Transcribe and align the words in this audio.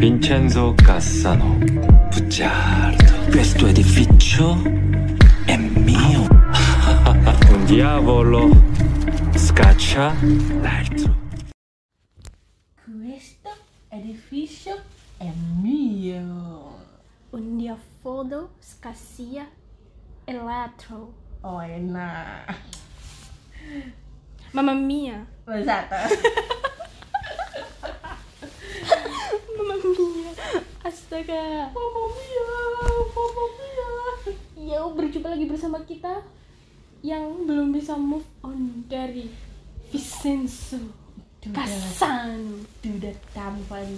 Vincenzo 0.00 0.74
Cassano, 0.82 1.58
bugiardo. 2.08 3.30
Questo 3.30 3.66
edificio 3.66 4.54
è 5.44 5.58
mio. 5.58 6.22
Un 7.52 7.64
diavolo 7.66 8.48
scaccia 9.34 10.14
l'altro. 10.62 11.14
Questo 12.82 13.50
edificio 13.90 14.80
è 15.18 15.30
mio. 15.60 16.78
Un 17.28 17.56
diavolo 17.58 18.54
scassia 18.58 19.46
l'altro. 20.24 21.12
Oh 21.42 21.62
enak. 21.62 22.58
Mamma 24.52 24.72
mia. 24.72 25.26
Esatto. 25.44 26.58
Astaga. 30.80 31.68
Mamma 31.76 32.02
mia, 32.08 32.44
mamma 33.12 33.44
mia. 33.52 33.90
Ya, 34.56 34.80
berjumpa 34.80 35.28
lagi 35.28 35.44
bersama 35.44 35.76
kita 35.84 36.24
yang 37.04 37.44
belum 37.44 37.72
bisa 37.72 38.00
move 38.00 38.24
on 38.40 38.84
dari 38.88 39.28
Vincenzo 39.92 40.80
Casano. 41.44 42.64
Duda 42.80 43.12
tampan. 43.36 43.88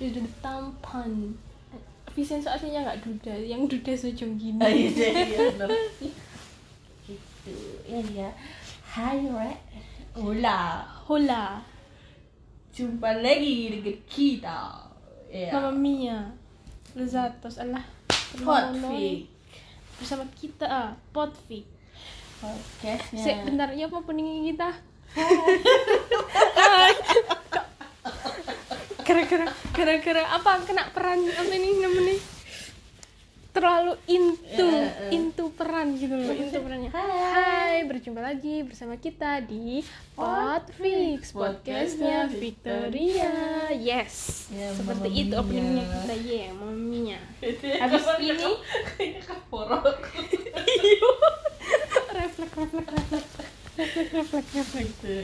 Duda 0.00 0.24
tampan. 0.40 1.36
Vincenzo 2.16 2.48
aslinya 2.48 2.84
nggak 2.84 3.00
duda, 3.04 3.34
yang 3.36 3.68
duda 3.68 3.92
sejong 3.92 4.40
gini. 4.40 4.60
Oh 4.60 4.72
iya, 4.72 5.08
iya, 5.24 5.40
bener. 5.52 5.68
Gitu. 7.04 7.52
Ya 7.88 8.00
ya. 8.08 8.30
Hai, 8.88 9.20
Re. 9.28 9.52
Hola. 10.16 10.84
Hola, 11.06 11.60
Jumpa 12.72 13.20
lagi 13.20 13.68
dengan 13.68 13.96
kita. 14.08 14.89
Ya. 15.30 15.54
Mamma 15.54 15.70
mia. 15.70 16.34
Luzatos, 16.98 17.62
Allah. 17.62 17.86
Potfik. 18.34 19.30
Bersama 20.02 20.26
kita, 20.34 20.66
ah, 20.66 20.90
Potfik. 21.14 21.62
Podcastnya. 22.42 23.22
Sek, 23.22 23.46
bentar, 23.46 23.70
ya 23.70 23.86
apa 23.86 24.02
peningin 24.02 24.50
kita? 24.50 24.74
Gara-gara, 29.06 29.46
gara-gara 29.74 30.22
apa 30.22 30.62
kena 30.66 30.86
peran 30.94 31.18
apa 31.26 31.50
ini 31.50 31.82
namanya? 31.82 32.14
Terlalu 33.50 33.98
into, 34.06 34.62
Eh, 34.62 34.78
eh, 34.78 35.10
eh. 35.10 35.10
into 35.10 35.50
peran 35.50 35.98
gitu 35.98 36.14
loh, 36.14 36.30
into 36.30 36.54
perannya. 36.62 36.86
Hai, 36.94 37.82
berjumpa 37.82 38.22
lagi 38.22 38.62
bersama 38.62 38.94
kita 38.94 39.42
di 39.42 39.82
Potfix, 40.14 41.34
podcastnya 41.34 42.30
Victoria. 42.30 43.66
Yes, 43.74 44.14
Ya, 44.54 44.70
seperti 44.70 45.26
itu 45.26 45.34
openingnya 45.34 45.82
kita, 45.82 46.14
ya, 46.22 46.54
maminya. 46.54 47.18
Habis 47.42 48.06
ini 48.22 48.50
kaporok. 49.26 49.98
refleks, 52.14 52.54
refleks, 52.54 52.86
refleks, 52.86 53.34
refleks, 53.74 54.10
refleks, 54.14 54.50
refleks. 54.54 54.86
Gitu. 54.94 55.14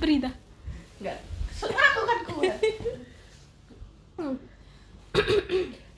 Berita. 0.00 0.30
Enggak. 1.04 1.20
Aku 1.60 2.00
kan 2.00 2.18
kuat. 2.32 2.56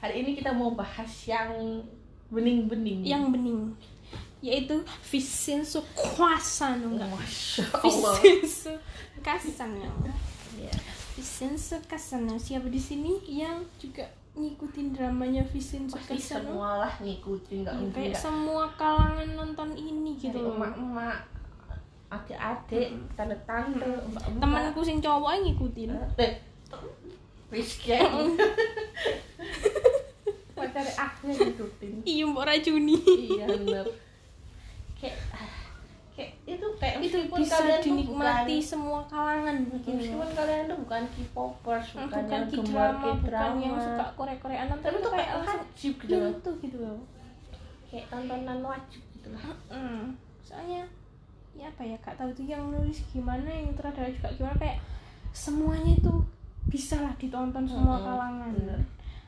Hari 0.00 0.14
ini 0.18 0.30
kita 0.32 0.50
mau 0.50 0.72
bahas 0.72 1.08
yang 1.24 1.84
bening-bening. 2.26 3.02
yang 3.02 3.28
bening 3.28 3.74
yaitu 4.40 4.72
Vincenzo 5.04 5.84
Casano 5.92 6.96
enggak 6.96 7.12
Masya 7.12 7.60
Allah. 7.76 8.16
Vincenzo 8.16 8.72
Casano 9.20 9.84
Ya. 10.56 10.72
Vincenzo 11.12 11.76
Casano 11.84 12.40
siapa 12.40 12.64
di 12.66 12.80
sini 12.80 13.20
yang 13.28 13.60
juga 13.76 14.08
ngikutin 14.32 14.96
dramanya 14.96 15.44
Vincenzo 15.44 15.92
Pasti 15.92 16.16
Casano 16.16 16.56
semua 16.56 16.70
lah 16.80 16.92
ngikutin 16.96 17.58
nggak 17.60 17.68
Ya, 17.68 17.80
mungkin 17.82 17.92
kayak 17.92 18.08
nggak. 18.10 18.22
semua 18.22 18.64
kalangan 18.74 19.28
nonton 19.36 19.68
ini 19.74 20.16
gitu 20.16 20.38
loh 20.38 20.56
emak-emak, 20.56 21.18
adik-adik, 22.08 22.88
tante-tante, 23.12 23.84
mbak-mbak. 24.08 24.40
temanku 24.40 24.80
sing 24.80 25.04
cowok 25.04 25.36
ngikutin 25.36 25.90
Eh, 26.16 26.32
Rizky. 27.52 27.92
Pacar 30.60 30.86
aku 30.86 31.22
yang 31.32 31.40
ngikutin. 31.48 31.92
iya 32.12 32.24
mbak 32.28 32.44
racuni. 32.44 32.96
Iya 33.00 33.44
bener. 33.48 33.86
Kayak 35.00 35.16
ah, 35.32 35.50
kayak 36.12 36.32
itu 36.44 36.66
kayak 36.76 36.94
itu 37.00 37.18
bisa 37.32 37.56
kalian 37.56 37.80
dinikmati 37.80 38.56
bukan, 38.60 38.68
semua 38.68 39.00
kalangan 39.08 39.56
gitu 39.64 39.88
meskipun 39.96 40.28
kalian 40.36 40.62
tuh 40.68 40.78
bukan 40.84 41.02
K-popers 41.16 41.86
bukan, 41.96 42.04
bukan 42.04 42.24
yang 42.28 42.44
gemar 42.52 42.90
K-drama, 43.00 43.16
bukan 43.24 43.52
yang 43.64 43.76
suka 43.80 44.04
Korea-Koreaan 44.20 44.66
nonton 44.68 44.84
tapi 44.84 44.96
itu 45.00 45.04
tuh 45.08 45.12
kayak 45.16 45.30
wajib 45.40 45.92
gitu 46.04 46.14
loh. 46.20 46.32
itu 46.36 46.50
gitu 46.68 46.76
loh. 46.84 46.98
Kayak 47.88 48.04
tontonan 48.12 48.58
wajib 48.60 49.02
gitu 49.16 49.28
loh. 49.32 49.42
Mm. 49.72 50.02
soalnya 50.40 50.82
ya 51.54 51.66
apa 51.70 51.82
ya 51.86 51.94
kak 52.02 52.18
tahu 52.18 52.30
tuh 52.34 52.42
yang 52.42 52.62
nulis 52.74 52.98
gimana 53.14 53.46
yang 53.46 53.70
sutradara 53.70 54.10
juga 54.10 54.28
gimana 54.34 54.56
kayak 54.58 54.78
semuanya 55.30 55.94
itu 55.94 56.14
bisa 56.66 57.02
lah 57.02 57.14
ditonton 57.18 57.66
semua 57.66 57.98
Mm-mm, 57.98 58.06
kalangan. 58.06 58.50
bener. 58.54 58.80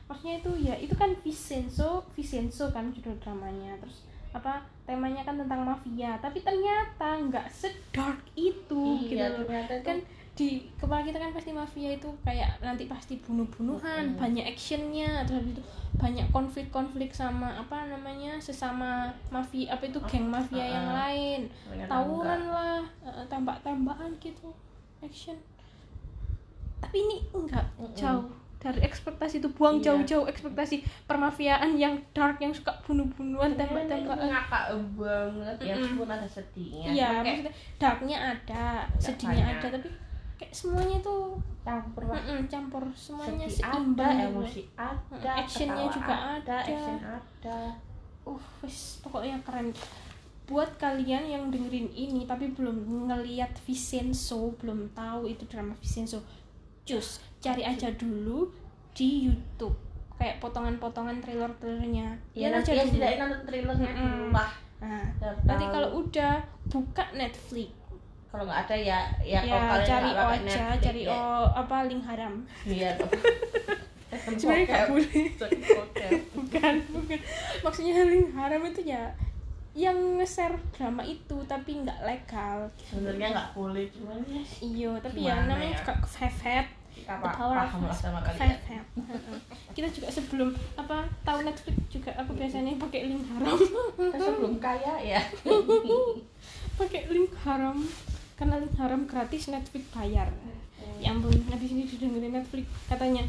Maksudnya 0.09 0.35
itu 0.43 0.51
ya 0.59 0.75
itu 0.77 0.93
kan 0.93 1.09
Vincenzo 1.23 2.03
Vincenzo 2.13 2.69
kan 2.71 2.91
judul 2.91 3.15
dramanya. 3.23 3.75
Terus 3.79 4.05
apa 4.33 4.65
temanya 4.83 5.21
kan 5.23 5.37
tentang 5.37 5.61
mafia. 5.63 6.17
Tapi 6.19 6.41
ternyata 6.41 7.21
nggak 7.21 7.47
sedark 7.47 8.19
itu 8.33 9.05
gitu 9.07 9.15
iya 9.15 9.29
loh. 9.31 9.45
ternyata 9.45 9.79
kan 9.85 9.97
di 10.33 10.65
kepala 10.81 11.05
kita 11.05 11.21
kan 11.21 11.29
pasti 11.29 11.53
mafia 11.53 11.93
itu 11.93 12.09
kayak 12.25 12.57
nanti 12.57 12.89
pasti 12.89 13.21
bunuh-bunuhan 13.21 14.17
banyak 14.17 14.41
actionnya 14.41 15.21
terus 15.29 15.45
itu 15.45 15.61
banyak 15.93 16.25
konflik-konflik 16.33 17.13
sama 17.13 17.53
apa 17.53 17.85
namanya 17.85 18.41
sesama 18.41 19.13
mafia 19.29 19.77
apa 19.77 19.85
itu 19.85 20.01
geng 20.09 20.25
mafia 20.33 20.65
yang 20.65 20.89
uh-uh. 20.89 20.97
lain. 20.97 21.41
Tawuran 21.85 22.41
lah 22.49 22.81
eh, 23.05 23.25
tembak-tembakan 23.29 24.17
gitu 24.17 24.49
action. 25.05 25.37
Tapi 26.81 26.97
ini 26.97 27.17
enggak 27.31 27.63
Mm-mm. 27.77 27.93
jauh 27.93 28.42
dari 28.63 28.79
ekspektasi 28.81 29.37
itu 29.37 29.49
buang 29.51 29.77
Iya. 29.77 29.91
jauh-jauh 29.91 30.25
ekspektasi 30.25 30.79
permafiaan 31.03 31.75
yang 31.75 31.99
dark 32.11 32.39
yang 32.39 32.49
suka 32.49 32.71
bunuh-bunuhan 32.81 33.51
ini 33.51 33.59
tembak-tembakan 33.59 34.25
ngakak 34.25 34.63
banget 34.95 35.55
ya 35.59 35.65
Mm-mm. 35.69 35.81
meskipun 35.83 36.09
ada 36.09 36.27
sedihnya 36.27 36.87
iya 36.87 37.09
maksudnya 37.13 37.51
darknya 37.75 38.17
ada 38.31 38.63
sedihnya 38.95 39.43
banyak. 39.43 39.59
ada 39.59 39.67
tapi 39.75 39.89
kayak 40.33 40.51
semuanya 40.51 40.97
tuh 40.97 41.35
campur 41.61 42.03
lah 42.05 42.17
Mm-mm, 42.17 42.47
campur 42.47 42.83
semuanya 42.93 43.45
sedih 43.45 43.61
ada 43.61 43.75
seimbang 43.75 44.15
gitu. 44.15 44.27
emosi 44.29 44.61
ada 44.73 45.29
Actionnya 45.35 45.85
juga 45.89 46.15
ada. 46.39 46.57
action 46.57 46.97
ada 47.03 47.57
uh 48.23 48.43
wis 48.59 48.77
pokoknya 48.99 49.35
keren 49.43 49.75
buat 50.43 50.75
kalian 50.75 51.23
yang 51.25 51.43
dengerin 51.47 51.87
ini 51.89 52.23
tapi 52.23 52.51
belum 52.51 52.75
ngeliat 53.07 53.51
Vincenzo 53.59 54.51
belum 54.57 54.91
tahu 54.91 55.27
itu 55.27 55.43
drama 55.45 55.71
Vincenzo 55.77 56.19
cus 56.83 57.19
cari 57.43 57.63
aja 57.67 57.91
dulu 57.99 58.47
di 58.95 59.27
YouTube. 59.27 59.75
Kayak 60.15 60.39
potongan-potongan 60.39 61.19
trailer-trailernya. 61.19 62.15
Ya 62.31 62.47
Lihat 62.47 62.63
nanti 62.63 62.71
aja 62.71 62.79
ya 62.79 62.83
dulu. 62.87 62.89
setidaknya 62.95 63.17
nonton 63.19 63.41
trailernya. 63.43 63.91
Dulu 63.91 64.27
lah 64.31 64.51
nah, 64.83 65.07
nanti 65.47 65.65
kalau 65.71 65.89
udah 66.03 66.33
buka 66.67 67.03
Netflix. 67.15 67.71
Kalau 68.27 68.43
nggak 68.49 68.59
ada 68.65 68.75
ya 68.75 68.99
ya, 69.21 69.39
ya, 69.45 69.51
kalau 69.51 69.67
kalian 69.69 69.87
cari 69.87 70.09
O 70.09 70.23
aja 70.25 70.41
Netflix, 70.41 70.83
cari 70.83 71.01
ya. 71.05 71.09
O 71.11 71.19
apa 71.53 71.75
link 71.85 72.03
haram. 72.07 72.33
Iya. 72.65 72.91
Sebenarnya 74.39 74.63
nggak 74.69 74.85
boleh. 74.91 75.23
Bukan 76.37 76.73
bukan. 76.93 77.19
Maksudnya 77.65 78.03
link 78.07 78.29
haram 78.35 78.61
itu 78.63 78.81
ya 78.85 79.03
yang 79.73 79.97
nge-share 80.21 80.53
drama 80.69 81.01
itu 81.01 81.37
tapi 81.49 81.81
nggak 81.81 81.99
legal. 82.05 82.69
Sebenarnya 82.77 83.27
nggak 83.33 83.49
boleh 83.57 83.85
cuman 83.89 84.19
ya. 84.29 84.43
Iyo 84.61 84.91
tapi 85.01 85.25
ya 85.25 85.33
Gimana 85.41 85.57
namanya 85.57 85.73
ya? 85.73 85.79
juga 85.81 85.93
kevevet 86.05 86.67
kita 87.03 87.19
the 87.19 87.27
pa- 87.27 87.35
power 87.35 87.57
of 87.59 87.67
paham 87.67 87.81
lah 87.85 87.97
sama 87.99 88.19
kalian. 88.23 88.55
Kita 89.75 89.87
juga 89.91 90.07
sebelum 90.07 90.49
apa 90.79 91.03
tahu 91.27 91.39
Netflix 91.43 91.75
juga 91.91 92.11
aku 92.15 92.31
biasanya 92.39 92.79
pakai 92.79 93.11
link 93.11 93.27
haram. 93.27 93.59
Sebelum 93.99 94.55
kaya 94.63 94.95
ya. 95.03 95.19
Pakai 96.79 97.11
link 97.11 97.35
haram. 97.43 97.77
Karena 98.39 98.55
link 98.63 98.75
haram 98.79 99.03
gratis 99.03 99.51
Netflix 99.51 99.83
bayar. 99.91 100.31
Ya 101.03 101.11
ampun 101.11 101.35
habis 101.51 101.69
ini 101.75 101.83
didengerin 101.83 102.31
Netflix 102.31 102.63
katanya 102.87 103.27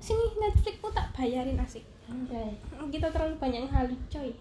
sini 0.00 0.34
Netflixmu 0.34 0.90
tak 0.90 1.14
bayarin 1.14 1.60
asik. 1.62 1.86
Anjay. 2.10 2.58
kita 2.90 3.06
terlalu 3.14 3.38
banyak 3.38 3.70
halu 3.70 3.94
coy 4.10 4.34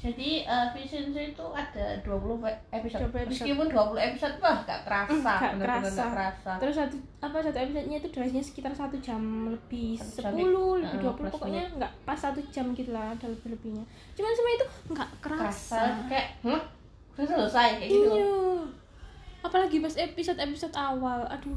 jadi 0.00 0.30
eh, 0.42 0.66
Vincenzo 0.72 1.20
itu 1.20 1.44
ada 1.52 1.92
20 2.00 2.40
episode. 2.72 3.04
20 3.12 3.20
episode. 3.20 3.28
meskipun 3.28 3.66
20 3.68 4.00
episode 4.00 4.34
wah 4.40 4.56
gak 4.62 4.80
kerasa 4.82 5.12
Nggak 5.12 5.52
bener-bener 5.52 5.68
kerasa. 5.76 5.92
nggak 5.92 6.10
kerasa 6.16 6.50
terus 6.56 6.74
satu 6.74 6.96
apa 7.20 7.36
satu 7.38 7.58
episodenya 7.60 7.96
itu 7.98 8.08
durasinya 8.08 8.40
sekitar 8.40 8.72
satu 8.72 8.96
jam 8.98 9.20
lebih 9.46 10.00
sepuluh 10.00 10.80
eh, 10.80 10.88
lebih 10.88 10.98
dua 10.98 11.12
puluh 11.12 11.28
15 11.28 11.34
pokoknya 11.36 11.62
nggak 11.76 11.92
pas 12.02 12.16
satu 12.16 12.40
jam 12.48 12.72
gitu 12.72 12.90
lah 12.90 13.12
ada 13.12 13.26
lebih 13.28 13.48
lebihnya 13.52 13.84
cuman 14.16 14.32
semua 14.32 14.50
itu 14.50 14.66
nggak 14.88 15.10
kerasa. 15.20 15.44
Kerasa 15.76 15.80
kayak 16.08 16.28
huh? 16.42 16.62
udah 17.12 17.26
selesai? 17.28 17.68
kayak 17.76 17.90
gitu. 17.92 18.10
Iya. 18.16 18.32
Apalagi 19.40 19.76
pas 19.78 19.94
episode 19.94 20.36
episode 20.38 20.72
awal 20.72 21.20
aduh 21.28 21.56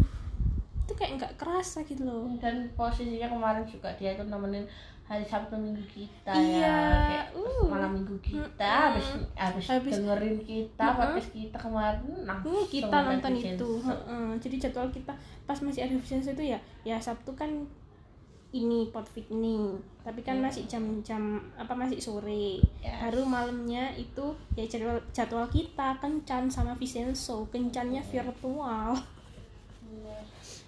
itu 0.84 0.94
kayak 0.94 1.12
nggak 1.16 1.34
kerasa 1.36 1.80
gitu 1.84 2.04
loh 2.04 2.28
dan 2.38 2.68
posisinya 2.74 3.28
kemarin 3.28 3.64
juga 3.64 3.88
dia 3.94 4.12
itu 4.12 4.24
nemenin 4.24 4.68
hari 5.04 5.20
Sabtu 5.22 5.56
Minggu 5.56 5.84
kita 5.86 6.32
Iya, 6.32 6.64
ya 6.64 6.76
kayak 7.06 7.28
uh. 7.36 7.64
malam 7.68 7.92
Minggu 7.94 8.16
kita 8.20 8.72
habis 8.92 9.04
habis 9.34 9.66
Habis- 9.68 10.00
dengerin 10.00 10.38
kita 10.40 10.86
podcast 10.96 11.30
kita 11.30 11.58
kemarin 11.58 12.04
langsung 12.24 12.56
Hmm, 12.56 12.68
kita 12.68 12.98
nonton 13.02 13.34
itu 13.36 13.70
Heeh. 13.82 14.28
jadi 14.40 14.56
jadwal 14.60 14.88
kita 14.90 15.12
pas 15.44 15.60
masih 15.60 15.84
ada 15.84 15.92
Vincenzo 15.94 16.32
itu 16.32 16.44
ya 16.52 16.60
ya 16.84 16.96
Sabtu 16.98 17.32
kan 17.34 17.52
ini 18.54 18.94
pot 18.94 19.04
nih 19.28 19.76
tapi 20.04 20.22
kan 20.22 20.38
Hmm. 20.38 20.46
masih 20.46 20.64
jam-jam 20.66 21.22
apa 21.58 21.74
masih 21.74 21.98
sore 21.98 22.62
Yes. 22.80 22.96
baru 23.02 23.26
malamnya 23.26 23.92
itu 23.94 24.26
ya 24.54 24.64
jadwal 24.64 25.02
jadwal 25.10 25.48
kita 25.48 25.98
kencan 25.98 26.48
sama 26.48 26.76
Vincenzo 26.76 27.44
kencannya 27.50 28.00
virtual 28.04 28.94
Iya. 28.94 29.12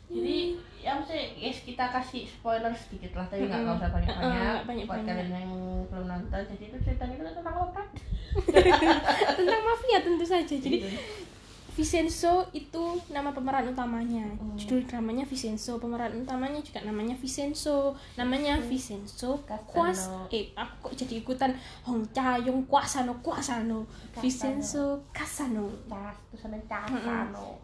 Jadi 0.05 0.37
ya 0.85 1.01
maksudnya 1.01 1.25
guys 1.33 1.59
kita 1.65 1.85
kasih 1.89 2.23
spoiler 2.29 2.73
sedikit 2.77 3.17
lah 3.17 3.25
tapi 3.25 3.49
nggak 3.49 3.77
usah 3.81 3.89
banyak 3.89 4.13
Mm-mm, 4.13 4.69
banyak 4.69 4.83
nggak 4.85 4.89
buat 4.93 5.01
kalian 5.01 5.29
yang 5.33 5.53
belum 5.89 6.05
nonton 6.05 6.41
jadi 6.45 6.63
itu 6.69 6.77
ceritanya 6.85 7.15
itu 7.17 7.31
tentang 7.41 7.57
obat 7.57 7.87
tentang 9.39 9.61
mafia 9.65 9.99
tentu 10.03 10.25
saja. 10.27 10.55
Jadi 10.55 10.77
Gitu. 10.77 10.89
Vincenzo 11.75 12.47
itu 12.55 12.83
nama 13.11 13.35
pemeran 13.35 13.67
utamanya. 13.67 14.23
Hmm. 14.23 14.55
judul 14.55 14.87
dramanya 14.87 15.27
Vincenzo 15.27 15.75
pemeran 15.75 16.15
utamanya 16.15 16.63
juga 16.63 16.79
namanya 16.87 17.11
Vincenzo 17.19 17.91
namanya 18.15 18.55
Vincenzo 18.63 19.43
Casano. 19.43 19.67
Kuas 19.67 20.07
eh 20.31 20.55
aku 20.55 20.87
kok 20.87 21.03
jadi 21.03 21.19
ikutan? 21.19 21.51
Hong 21.83 22.07
Chayong 22.15 22.63
Kuasano 22.63 23.19
Kuasano 23.19 23.83
Casano. 24.15 24.23
Vincenzo 24.23 25.03
Casano. 25.11 25.67
Cas 25.91 26.23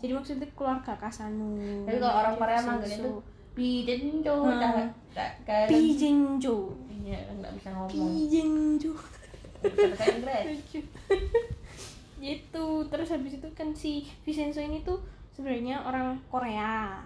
jadi 0.04 0.12
maksudnya 0.12 0.48
keluarga 0.52 0.92
Casano. 1.00 1.56
Tapi 1.88 1.98
kalau 1.98 2.16
orang 2.20 2.36
Korea 2.36 2.60
Vincenzo. 2.60 2.68
manggil 2.68 2.92
itu 3.00 3.12
bidenjo 3.52 4.36
Hmm. 4.44 4.92
kayak 5.48 5.68
Pijenjo. 5.72 6.76
Iya 7.02 7.20
nggak 7.32 7.52
bisa 7.56 7.70
ngomong. 7.72 8.12
Bahasa 9.62 10.06
Inggris 10.12 10.76
gitu. 12.22 12.86
Terus 12.86 13.10
habis 13.10 13.36
itu 13.36 13.48
kan 13.52 13.74
si 13.74 14.06
Vincenzo 14.22 14.62
ini 14.62 14.80
tuh 14.82 15.02
sebenarnya 15.34 15.82
orang 15.82 16.16
Korea. 16.30 17.02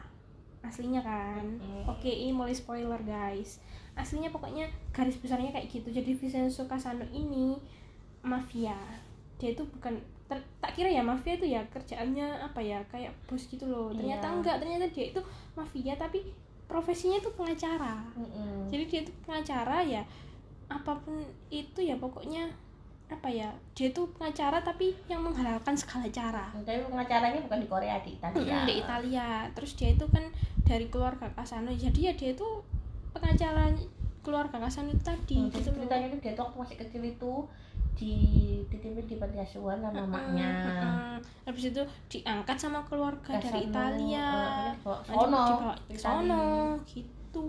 Aslinya 0.60 1.00
kan. 1.00 1.46
Mm. 1.58 1.86
oke 1.86 2.10
ini 2.10 2.30
mulai 2.30 2.52
spoiler 2.52 3.00
guys. 3.02 3.64
Aslinya 3.96 4.28
pokoknya 4.30 4.68
garis 4.92 5.16
besarnya 5.18 5.50
kayak 5.50 5.72
gitu. 5.72 5.88
Jadi 5.90 6.12
Vincenzo 6.12 6.68
Casano 6.68 7.08
ini 7.10 7.56
mafia. 8.22 8.76
Dia 9.38 9.54
itu 9.54 9.64
bukan 9.64 9.96
ter- 10.26 10.48
tak 10.58 10.74
kira 10.74 10.90
ya 10.90 11.06
mafia 11.06 11.38
itu 11.38 11.46
ya 11.46 11.62
kerjaannya 11.70 12.42
apa 12.42 12.58
ya 12.60 12.82
kayak 12.90 13.14
bos 13.24 13.46
gitu 13.46 13.64
loh. 13.66 13.94
Ternyata 13.94 14.26
Iya. 14.26 14.36
enggak. 14.36 14.56
Ternyata 14.60 14.86
dia 14.90 15.06
itu 15.14 15.22
mafia 15.54 15.94
tapi 15.96 16.20
profesinya 16.66 17.22
itu 17.22 17.30
pengacara. 17.38 18.02
Mm-mm. 18.18 18.66
jadi 18.74 18.84
dia 18.90 19.00
itu 19.06 19.14
pengacara 19.22 19.86
ya 19.86 20.02
apa 20.66 20.98
pun 20.98 21.22
itu 21.54 21.78
ya 21.78 21.94
pokoknya 21.94 22.50
apa 23.06 23.30
ya 23.30 23.54
dia 23.72 23.90
itu 23.90 24.02
pengacara 24.18 24.57
tapi 24.60 24.98
yang 25.06 25.22
menghalalkan 25.22 25.78
segala 25.78 26.10
cara. 26.10 26.50
Tapi 26.57 26.81
pengacaranya 26.84 27.38
bukan 27.40 27.60
di 27.62 27.68
Korea 27.68 27.96
di 28.02 28.18
Italia. 28.18 28.66
Di 28.66 28.74
Italia. 28.81 29.28
Terus 29.54 29.72
dia 29.74 29.90
itu 29.94 30.06
kan 30.10 30.25
dari 30.62 30.90
keluarga 30.90 31.30
Casano 31.30 31.69
jadi 31.69 32.00
ya 32.10 32.13
dia 32.13 32.34
itu 32.34 32.48
pengacara 33.12 33.69
keluarga 34.19 34.57
Casano 34.57 34.90
itu 34.90 35.04
tadi 35.04 35.38
Hmm, 35.38 35.50
gitu 35.50 35.69
ceritanya 35.69 36.06
itu 36.10 36.18
dia 36.19 36.34
tuh 36.34 36.44
waktu 36.48 36.57
masih 36.60 36.78
kecil 36.81 37.02
itu 37.06 37.34
di 37.96 38.13
dititipin 38.68 39.08
di 39.08 39.16
panti 39.16 39.38
asuhan 39.40 39.80
sama 39.80 39.96
Mm-mm, 39.96 40.12
mamanya 40.12 40.51
mm-mm. 40.68 41.16
habis 41.48 41.72
itu 41.72 41.80
diangkat 42.10 42.58
sama 42.60 42.84
keluarga 42.84 43.40
dari 43.40 43.48
Casano, 43.63 43.69
Italia. 43.72 44.28
eh, 44.28 44.72
dibawa 44.75 45.00
sono, 45.06 45.44
dibawa 45.48 45.74
sono 45.96 46.44
gitu 46.84 47.48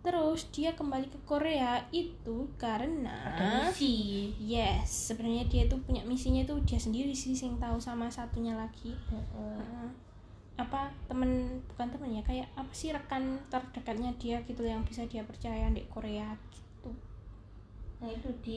terus 0.00 0.48
dia 0.48 0.72
kembali 0.72 1.06
ke 1.06 1.18
Korea 1.24 1.84
itu 1.92 2.48
karena 2.56 3.12
ada 3.36 3.68
misi 3.68 4.32
Yes, 4.40 5.12
sebenarnya 5.12 5.44
dia 5.46 5.62
tuh 5.68 5.76
punya 5.84 6.00
misinya 6.02 6.40
itu 6.40 6.56
dia 6.64 6.80
sendiri 6.80 7.12
sih 7.12 7.36
yang 7.36 7.60
tahu 7.60 7.76
sama 7.76 8.08
satunya 8.08 8.56
lagi. 8.56 8.96
Mm-mm. 9.12 9.60
Heeh. 9.60 9.88
apa 10.56 10.92
temen 11.08 11.30
bukan 11.72 11.88
temen 11.88 12.10
ya 12.12 12.20
kayak 12.20 12.44
apa 12.52 12.68
sih 12.72 12.92
rekan 12.92 13.40
terdekatnya 13.48 14.12
dia 14.20 14.36
gitu 14.44 14.60
yang 14.60 14.84
bisa 14.84 15.08
dia 15.08 15.24
percaya 15.24 15.72
di 15.72 15.80
Korea 15.88 16.36
gitu. 16.52 16.92
nah 17.96 18.08
itu 18.08 18.28
di 18.44 18.56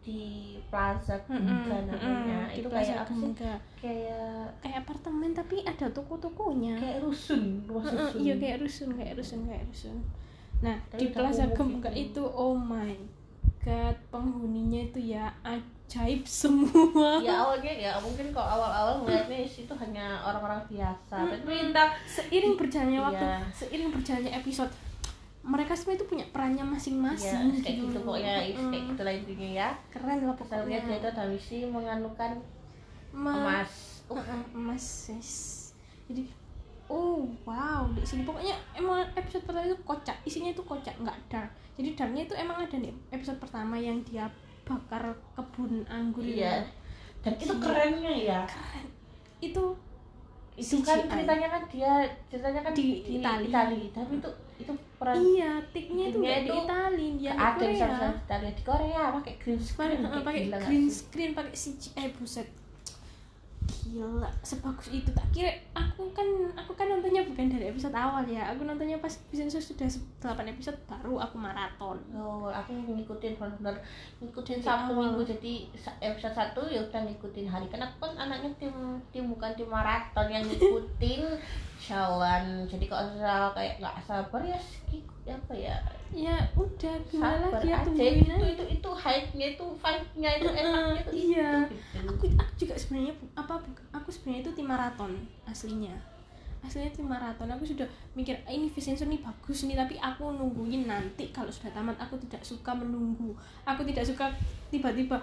di 0.00 0.22
Plaza 0.70 1.18
Mm-mm, 1.26 1.66
Gengga 1.66 1.78
namanya 1.90 2.46
di 2.54 2.62
itu 2.62 2.68
kayak 2.70 3.04
apa 3.04 3.12
sih 3.12 3.32
kayak 3.82 4.46
kayak 4.62 4.76
apartemen 4.80 5.30
tapi 5.34 5.66
ada 5.66 5.86
toko-tokonya. 5.90 6.78
kayak 6.78 7.02
rusun 7.02 7.58
rumah 7.66 7.84
Heeh, 7.84 8.06
susun 8.06 8.20
iya 8.22 8.34
kayak 8.38 8.58
rusun, 8.62 8.88
kayak 8.94 9.14
rusun, 9.18 9.40
kayak 9.50 9.64
rusun. 9.66 9.96
Nah, 10.60 10.76
Tapi 10.86 11.00
di 11.00 11.06
Plaza 11.10 11.44
gitu. 11.44 11.56
itu 11.90 12.22
oh 12.22 12.52
my 12.52 12.92
god, 13.58 13.96
penghuninya 14.08 14.80
itu 14.82 15.00
ya 15.10 15.32
ajaib 15.40 16.22
semua. 16.22 17.16
ya 17.18 17.32
awalnya 17.40 17.72
ya 17.72 17.92
mungkin 17.96 18.28
kalau 18.28 18.60
awal-awal 18.60 19.02
melihatnya 19.02 19.40
itu 19.40 19.74
hanya 19.74 20.20
orang-orang 20.20 20.60
biasa 20.66 21.16
tapi 21.40 21.54
entah 21.62 21.88
seiring 22.04 22.54
berjalannya 22.54 23.00
waktu 23.02 23.24
Iya. 23.24 23.38
seiring 23.50 23.90
berjalannya 23.90 24.32
episode 24.34 24.72
mereka 25.40 25.72
semua 25.72 25.96
itu 25.96 26.04
punya 26.04 26.24
perannya 26.26 26.60
ya 26.60 26.68
masing-masing 26.68 27.48
kayak 27.58 27.76
gitu 27.80 27.96
loh. 27.96 28.04
pokoknya 28.06 28.32
kayak 28.38 28.60
Mm. 28.60 28.86
gitu 28.86 29.02
lah 29.02 29.14
intinya 29.14 29.48
ya 29.50 29.68
keren 29.88 30.18
lah 30.20 30.36
kita 30.36 30.54
lihat 30.60 30.68
dia 30.68 30.76
pokoknya 30.78 30.96
itu 30.96 31.08
ada 31.10 31.22
misi 31.26 31.56
menganukan 31.66 32.32
Ma- 33.10 33.34
emas 33.34 33.72
Uh-uh, 34.06 34.42
emas 34.52 34.84
yes. 35.08 35.30
jadi 36.06 36.28
oh 36.90 37.22
wow 37.46 37.86
di 37.94 38.02
sini 38.02 38.26
pokoknya 38.26 38.58
emang 38.74 39.06
episode 39.14 39.46
pertama 39.46 39.70
itu 39.70 39.78
kocak 39.86 40.16
isinya 40.26 40.50
itu 40.50 40.62
kocak 40.66 40.94
nggak 40.98 41.18
dark 41.30 41.50
jadi 41.78 41.94
darknya 41.94 42.22
itu 42.26 42.34
emang 42.34 42.56
ada 42.58 42.76
di 42.76 42.90
episode 43.14 43.38
pertama 43.38 43.78
yang 43.78 44.02
dia 44.02 44.26
bakar 44.66 45.14
kebun 45.38 45.86
anggur 45.86 46.26
itu. 46.26 46.42
iya 46.42 46.66
dan 47.22 47.38
itu 47.38 47.54
Gila. 47.54 47.62
kerennya 47.62 48.12
ya 48.12 48.40
itu 49.38 49.64
itu 50.60 50.76
kan 50.84 50.98
CGI. 51.00 51.08
ceritanya 51.08 51.48
kan 51.48 51.62
dia 51.72 51.92
ceritanya 52.28 52.60
kan 52.60 52.72
Di 52.76 52.82
di, 53.00 53.16
Itali. 53.16 53.44
Itali. 53.48 53.80
tapi 53.94 54.12
itu 54.20 54.30
itu 54.60 54.72
peran 55.00 55.14
iya 55.16 55.52
tiknya 55.72 56.04
itu 56.12 56.18
nggak 56.20 56.36
di 56.36 56.44
itu 56.44 56.54
Itali 56.60 57.06
dia 57.16 57.32
di 57.32 57.80
ada 57.80 58.08
Italia 58.12 58.52
di 58.52 58.62
Korea 58.66 59.02
pakai 59.16 59.34
green 59.40 59.62
screen 59.62 60.04
Pakai 60.04 60.42
nggak 60.52 60.60
green 60.68 60.88
screen, 60.92 61.30
pakai 61.32 61.54
CGI 61.56 62.06
buset. 62.18 62.48
Gila, 63.90 64.30
sebagus 64.46 64.86
itu 64.94 65.10
tak 65.10 65.26
kira 65.34 65.50
aku 65.74 66.14
kan 66.14 66.22
aku 66.54 66.78
kan 66.78 66.86
nontonnya 66.86 67.26
bukan 67.26 67.50
dari 67.50 67.74
episode 67.74 67.90
awal 67.90 68.22
ya. 68.22 68.46
Aku 68.54 68.62
nontonnya 68.62 69.02
pas 69.02 69.10
Vincenzo 69.34 69.58
sudah 69.58 69.90
8 70.22 70.46
episode 70.46 70.78
baru 70.86 71.18
aku 71.18 71.34
maraton. 71.34 71.98
Oh, 72.14 72.46
aku 72.46 72.70
ngikutin 72.70 73.34
benar-benar 73.34 73.82
ngikutin 74.22 74.62
awal. 74.62 74.94
Minggu 74.94 75.26
jadi 75.26 75.54
episode 75.98 76.38
satu 76.38 76.62
ya 76.70 76.86
udah 76.86 77.02
ngikutin 77.02 77.50
hari 77.50 77.66
kan 77.66 77.82
aku 77.82 78.06
kan 78.06 78.14
anaknya 78.14 78.54
tim 78.62 78.74
tim 79.10 79.26
bukan 79.26 79.50
tim 79.58 79.66
maraton 79.66 80.30
yang 80.30 80.46
ngikutin 80.46 81.26
jalan 81.80 82.68
jadi 82.68 82.84
kalau 82.86 83.04
misal 83.10 83.50
kayak 83.56 83.80
nggak 83.80 83.96
sabar 84.04 84.42
ya 84.44 84.58
skip 84.60 85.02
apa 85.26 85.54
ya 85.56 85.74
Ya 86.10 86.34
udah 86.58 86.94
gimana 87.06 87.46
sabar 87.48 87.62
lagi 87.62 87.70
ya 87.70 87.78
aja 87.86 88.02
itu 88.18 88.44
itu 88.58 88.64
itu 88.82 88.90
hype-nya 88.90 89.46
itu 89.54 89.64
vibe-nya 89.78 90.30
itu 90.42 90.48
Heeh, 90.50 90.58
enaknya 90.66 91.00
itu 91.00 91.12
iya. 91.14 91.50
itu, 91.70 91.74
gitu. 91.78 92.08
Aku 92.10 92.24
aku 92.34 92.52
juga 92.58 92.74
sebenarnya 92.74 93.14
apa 93.38 93.54
bu- 93.62 93.79
aku 93.90 94.08
sebenarnya 94.12 94.46
itu 94.46 94.52
tim 94.56 94.66
maraton 94.68 95.12
aslinya. 95.48 95.96
Aslinya 96.60 96.92
tim 96.92 97.08
maraton. 97.08 97.48
Aku 97.48 97.64
sudah 97.64 97.88
mikir 98.12 98.36
"Ah, 98.44 98.52
ini 98.52 98.68
Vincenzo 98.68 99.08
nih 99.08 99.20
bagus 99.24 99.64
nih 99.64 99.76
tapi 99.76 99.96
aku 99.96 100.28
nungguin 100.36 100.84
nanti 100.84 101.32
kalau 101.32 101.48
sudah 101.48 101.72
tamat 101.72 101.96
aku 101.96 102.20
tidak 102.28 102.44
suka 102.44 102.76
menunggu. 102.76 103.32
Aku 103.64 103.80
tidak 103.84 104.04
suka 104.04 104.28
tiba-tiba 104.68 105.16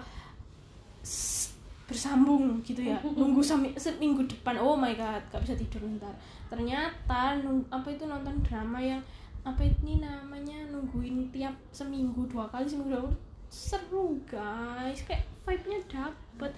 bersambung 1.88 2.60
gitu 2.60 2.84
ya 2.84 3.00
nunggu 3.18 3.40
sampai 3.40 3.72
seminggu 3.80 4.20
depan 4.28 4.60
oh 4.60 4.76
my 4.76 4.92
god 4.92 5.24
gak 5.32 5.40
bisa 5.40 5.56
tidur 5.56 5.80
ntar 5.96 6.12
ternyata 6.52 7.40
nung, 7.40 7.64
apa 7.72 7.88
itu 7.88 8.04
nonton 8.04 8.36
drama 8.44 8.76
yang 8.76 9.00
apa 9.40 9.64
ini 9.64 10.04
namanya 10.04 10.68
nungguin 10.68 11.32
tiap 11.32 11.56
seminggu 11.72 12.28
dua 12.28 12.44
kali 12.52 12.68
seminggu 12.68 12.92
dua 12.92 13.02
kali 13.08 13.16
seru 13.48 14.20
guys 14.28 15.00
kayak 15.08 15.24
vibe 15.48 15.64
nya 15.72 15.80
dapet 15.88 16.52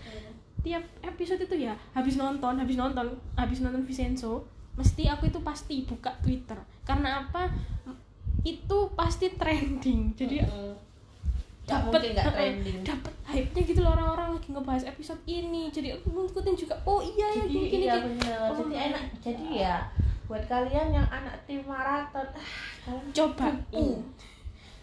tiap 0.61 0.85
episode 1.01 1.41
itu 1.45 1.57
ya 1.67 1.75
habis 1.97 2.21
nonton 2.21 2.57
habis 2.61 2.77
nonton 2.77 3.17
habis 3.37 3.59
nonton 3.65 3.83
Vincenzo 3.85 4.45
mesti 4.81 5.13
aku 5.13 5.29
itu 5.29 5.41
pasti 5.45 5.85
buka 5.85 6.15
Twitter. 6.25 6.57
Karena 6.89 7.27
apa? 7.27 7.53
Itu 8.41 8.89
pasti 8.97 9.29
trending. 9.37 10.17
Jadi 10.17 10.41
mungkin 11.71 12.11
nggak 12.17 12.35
trending. 12.35 12.83
dapat 12.83 13.15
hype 13.31 13.51
nya 13.55 13.63
gitu 13.63 13.79
loh 13.85 13.95
orang-orang 13.95 14.35
lagi 14.35 14.49
ngebahas 14.51 14.85
episode 14.89 15.21
ini. 15.29 15.69
Jadi 15.69 15.93
aku 15.95 16.09
ngikutin 16.09 16.57
juga 16.57 16.75
oh 16.89 17.05
iya 17.05 17.29
ya 17.31 17.45
jadi 17.45 17.53
gini 17.53 17.67
gini 17.69 17.85
iya 17.87 17.95
gini. 18.01 18.07
bener. 18.17 18.39
Oh. 18.41 18.57
Jadi 18.57 18.75
enak. 18.75 19.03
Jadi 19.21 19.47
ya 19.61 19.77
buat 20.31 20.43
kalian 20.47 20.89
yang 20.95 21.07
anak 21.11 21.35
tim 21.45 21.61
maraton 21.67 22.27
ah, 22.39 22.47
Hmm. 22.87 24.01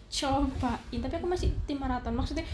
cobain. 0.08 1.00
Tapi 1.04 1.14
aku 1.18 1.26
masih 1.28 1.48
tim 1.66 1.76
maraton. 1.76 2.14
Maksudnya 2.16 2.46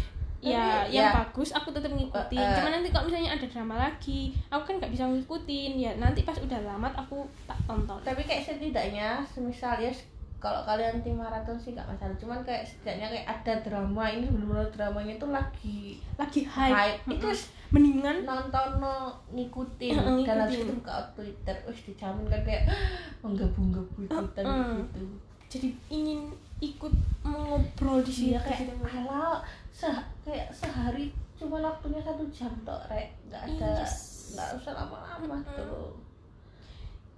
ya 0.47 0.85
yang 0.87 1.09
ya. 1.09 1.17
bagus 1.17 1.51
aku 1.51 1.69
tetap 1.71 1.89
ngikutin 1.89 2.37
Eh, 2.37 2.45
eh. 2.45 2.55
cuman 2.55 2.73
nanti 2.75 2.89
kalau 2.89 3.05
misalnya 3.07 3.33
ada 3.33 3.47
drama 3.47 3.75
lagi 3.79 4.21
aku 4.47 4.63
kan 4.65 4.75
nggak 4.77 4.93
bisa 4.93 5.05
ngikutin 5.05 5.73
ya 5.75 5.93
nanti 5.95 6.21
pas 6.23 6.37
udah 6.37 6.61
lamat 6.63 6.93
aku 6.95 7.17
tak 7.45 7.57
tonton 7.65 7.99
tapi 8.01 8.23
kayak 8.23 8.43
setidaknya 8.43 9.25
semisal 9.25 9.77
ya 9.77 9.89
kalau 10.37 10.61
kalian 10.63 11.01
tim 11.01 11.17
maraton 11.17 11.57
sih 11.57 11.73
gak 11.73 11.89
masalah 11.89 12.13
cuman 12.15 12.45
kayak 12.45 12.61
setidaknya 12.63 13.09
kayak 13.09 13.27
ada 13.27 13.53
drama 13.65 14.05
ini 14.07 14.29
benar-benar 14.29 14.69
dramanya 14.69 15.17
tuh 15.17 15.33
lagi 15.33 15.97
lagi 16.15 16.45
hype, 16.45 16.77
hype 16.77 17.01
itu 17.09 17.25
Mm-mm. 17.27 17.73
mendingan 17.73 18.17
nonton 18.23 18.69
no, 18.77 19.09
ngikutin 19.33 19.97
Heeh, 19.97 20.21
dan 20.23 20.37
habis 20.39 20.53
ngikutin. 20.55 20.69
itu 20.69 20.73
buka 20.77 20.95
Twitter 21.17 21.57
wih 21.65 21.81
dijamin 21.83 22.27
kan 22.29 22.41
kayak 22.45 22.65
menggabung-gabung 23.25 24.05
ikutan 24.05 24.45
Heeh. 24.45 24.77
gitu 24.85 25.05
jadi 25.49 25.69
ingin 25.89 26.21
ikut 26.61 26.93
ngobrol 27.23 28.05
di 28.05 28.13
sini 28.13 28.29
Iya 28.31 28.41
kayak 28.43 28.69
ala 28.85 29.41
se 29.75 29.91
kayak 30.23 30.55
sehari 30.55 31.11
cuma 31.35 31.59
waktunya 31.59 31.99
satu 31.99 32.23
jam 32.31 32.55
tok 32.63 32.87
rek. 32.87 33.11
Nggak 33.27 33.43
ada 33.43 33.83
Yes. 33.83 34.33
nggak 34.33 34.49
usah 34.63 34.73
lama-lama 34.79 35.43
Mm-mm. 35.43 35.59
tuh. 35.59 35.91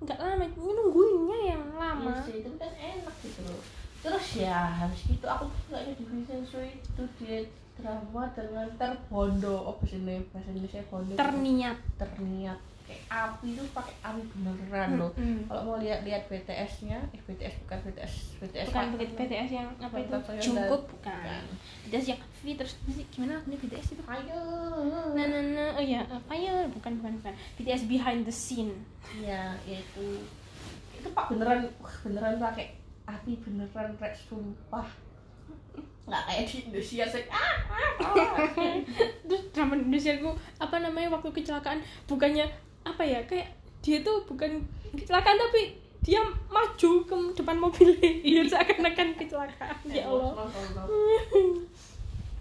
Nggak 0.00 0.18
lama 0.18 0.44
ini 0.44 0.70
nungguinnya 0.72 1.38
yang 1.52 1.64
lama. 1.76 2.12
Iya 2.16 2.24
sih, 2.24 2.34
itu 2.40 2.50
kan 2.56 2.72
enak 2.72 3.14
gitu 3.20 3.40
loh. 3.44 3.60
Terus 4.00 4.26
ya 4.40 4.60
habis 4.72 5.00
gitu 5.04 5.26
aku 5.28 5.44
tuh 5.52 5.60
sukanya 5.68 5.92
di 5.96 6.04
Vincenzo 6.04 6.60
itu 6.60 7.02
dia 7.20 7.44
drama 7.76 8.24
dengan 8.32 8.68
terbondo. 8.76 9.68
Apa 9.68 9.82
sih 9.84 10.00
ini 10.00 10.24
bahasa 10.32 10.48
Indonesia 10.52 10.80
bondo. 10.88 11.12
Terniat. 11.12 11.78
Terniat 12.00 12.60
kayak 12.86 13.02
api 13.06 13.46
itu 13.50 13.62
pakai 13.70 13.94
api 14.00 14.22
beneran 14.32 14.90
loh. 14.94 15.10
Mm-mm. 15.12 15.42
kalau 15.44 15.62
mau 15.64 15.76
lihat-lihat 15.76 16.22
BTS-nya 16.26 17.02
eh 17.10 17.20
BTS 17.20 17.66
bukan 17.66 17.78
BTS 17.82 18.14
BTS 18.38 18.66
bukan. 18.70 18.86
BTS, 18.94 19.12
BTS 19.18 19.50
yang 19.50 19.68
apa 19.76 19.96
itu? 19.98 20.10
Dan- 20.10 20.22
bukan. 20.22 20.86
Bukan. 20.86 21.42
BTS 21.84 22.06
yang 22.08 22.20
V 22.22 22.44
terus 22.54 22.72
gimana 23.10 23.32
lagunya 23.36 23.58
BTS 23.58 23.86
itu? 23.92 24.02
Ayo 24.06 24.40
nah 25.12 25.26
nah 25.26 25.42
nah 25.42 25.68
oh 25.74 25.82
ya 25.82 26.00
apa 26.06 26.32
ya 26.32 26.62
bukan 26.70 26.92
bukan 26.96 27.12
bukan. 27.18 27.34
BTS 27.58 27.82
behind 27.84 28.22
the 28.22 28.30
scene. 28.30 28.70
Iya, 29.12 29.58
yaitu. 29.66 30.22
Itu 30.94 31.10
pak 31.10 31.34
beneran 31.34 31.66
beneran 32.00 32.38
pakai 32.38 32.78
api 33.04 33.34
beneran 33.40 33.98
rek 33.98 34.14
sumpah. 34.16 34.86
Nggak 36.06 36.22
kayak 36.22 36.42
di 36.46 36.56
Indonesia 36.62 37.04
sih. 37.08 37.24
Ah, 37.26 37.58
ah, 37.98 38.14
ah. 38.14 38.46
terus 39.26 39.42
drama 39.50 39.74
Indonesia 39.74 40.14
ku 40.16 40.30
apa 40.56 40.76
namanya 40.78 41.10
waktu 41.10 41.34
kecelakaan 41.34 41.82
bukannya 42.06 42.46
apa 42.86 43.02
ya 43.02 43.20
kayak 43.26 43.50
dia 43.82 44.02
tuh 44.06 44.22
bukan 44.30 44.62
kecelakaan 44.94 45.34
tapi 45.34 45.74
dia 46.06 46.22
maju 46.46 46.90
ke 47.02 47.16
depan 47.34 47.58
mobilnya 47.58 48.10
biar 48.22 48.46
seakan-akan 48.46 49.08
kecelakaan. 49.18 49.76
Ya 49.90 50.06
Allah. 50.06 50.46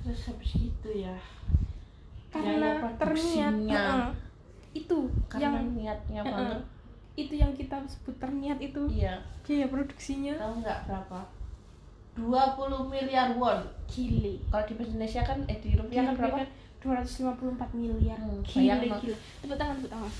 terus 0.05 0.21
habis 0.29 0.53
gitu 0.53 0.89
ya 1.01 1.17
karena 2.29 2.77
Biaya 2.77 2.93
terniat 3.01 4.13
itu 4.75 5.09
karena 5.25 5.57
yang 5.57 5.67
niatnya 5.73 6.21
heeh, 6.21 6.29
banget. 6.35 6.61
Itu 7.15 7.33
yang 7.33 7.51
kita 7.55 7.79
sebut 7.87 8.15
terniat 8.19 8.59
itu. 8.59 8.85
Iya. 8.91 9.23
Biaya 9.47 9.65
produksinya. 9.71 10.35
Tahu 10.35 10.53
nggak 10.61 10.79
berapa? 10.85 11.19
20 12.19 12.91
miliar 12.91 13.33
won. 13.39 13.63
Gile 13.87 14.37
kalau 14.51 14.63
di 14.67 14.73
Indonesia 14.77 15.23
kan 15.23 15.39
eh 15.47 15.57
di 15.63 15.73
rupiah 15.79 16.11
kan 16.11 16.15
berapa 16.19 16.43
254 16.86 17.74
miliar. 17.74 18.13
Hmm, 18.22 18.46
gile 18.46 18.70
bayang, 18.77 19.01
gile 19.01 19.18
tepuk 19.42 19.58
tangan 19.58 19.75
tepuk 19.82 19.89
tangan. 19.89 20.12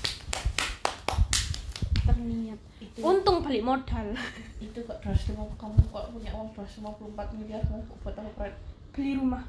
Terniat. 2.06 2.60
Itu 2.82 2.98
untung 3.02 3.38
balik 3.42 3.62
modal. 3.62 4.08
Itu 4.66 4.78
kok 4.82 4.98
250 5.02 5.54
kamu 5.54 5.78
kok 5.90 6.04
punya 6.10 6.30
uang 6.34 6.50
254 6.50 7.38
miliar 7.38 7.62
mau 7.70 7.78
buat 8.02 8.14
apa 8.14 8.30
Fred? 8.34 8.54
beli 8.90 9.12
rumah. 9.14 9.44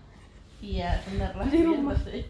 Iya 0.60 1.00
benar 1.08 1.32
lah. 1.34 1.46
Beli 1.48 1.60
Iya, 1.64 1.70
rumah. 1.74 1.96
beli 1.98 2.22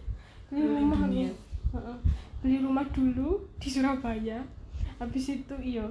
Beli 0.47 0.63
rumah 0.63 0.99
dunia. 1.03 1.29
Heeh. 1.67 1.97
beli 2.37 2.57
rumah 2.61 2.85
dulu 2.93 3.29
di 3.57 3.67
Surabaya. 3.67 4.39
Habis 5.01 5.25
itu 5.35 5.55
iyo 5.59 5.85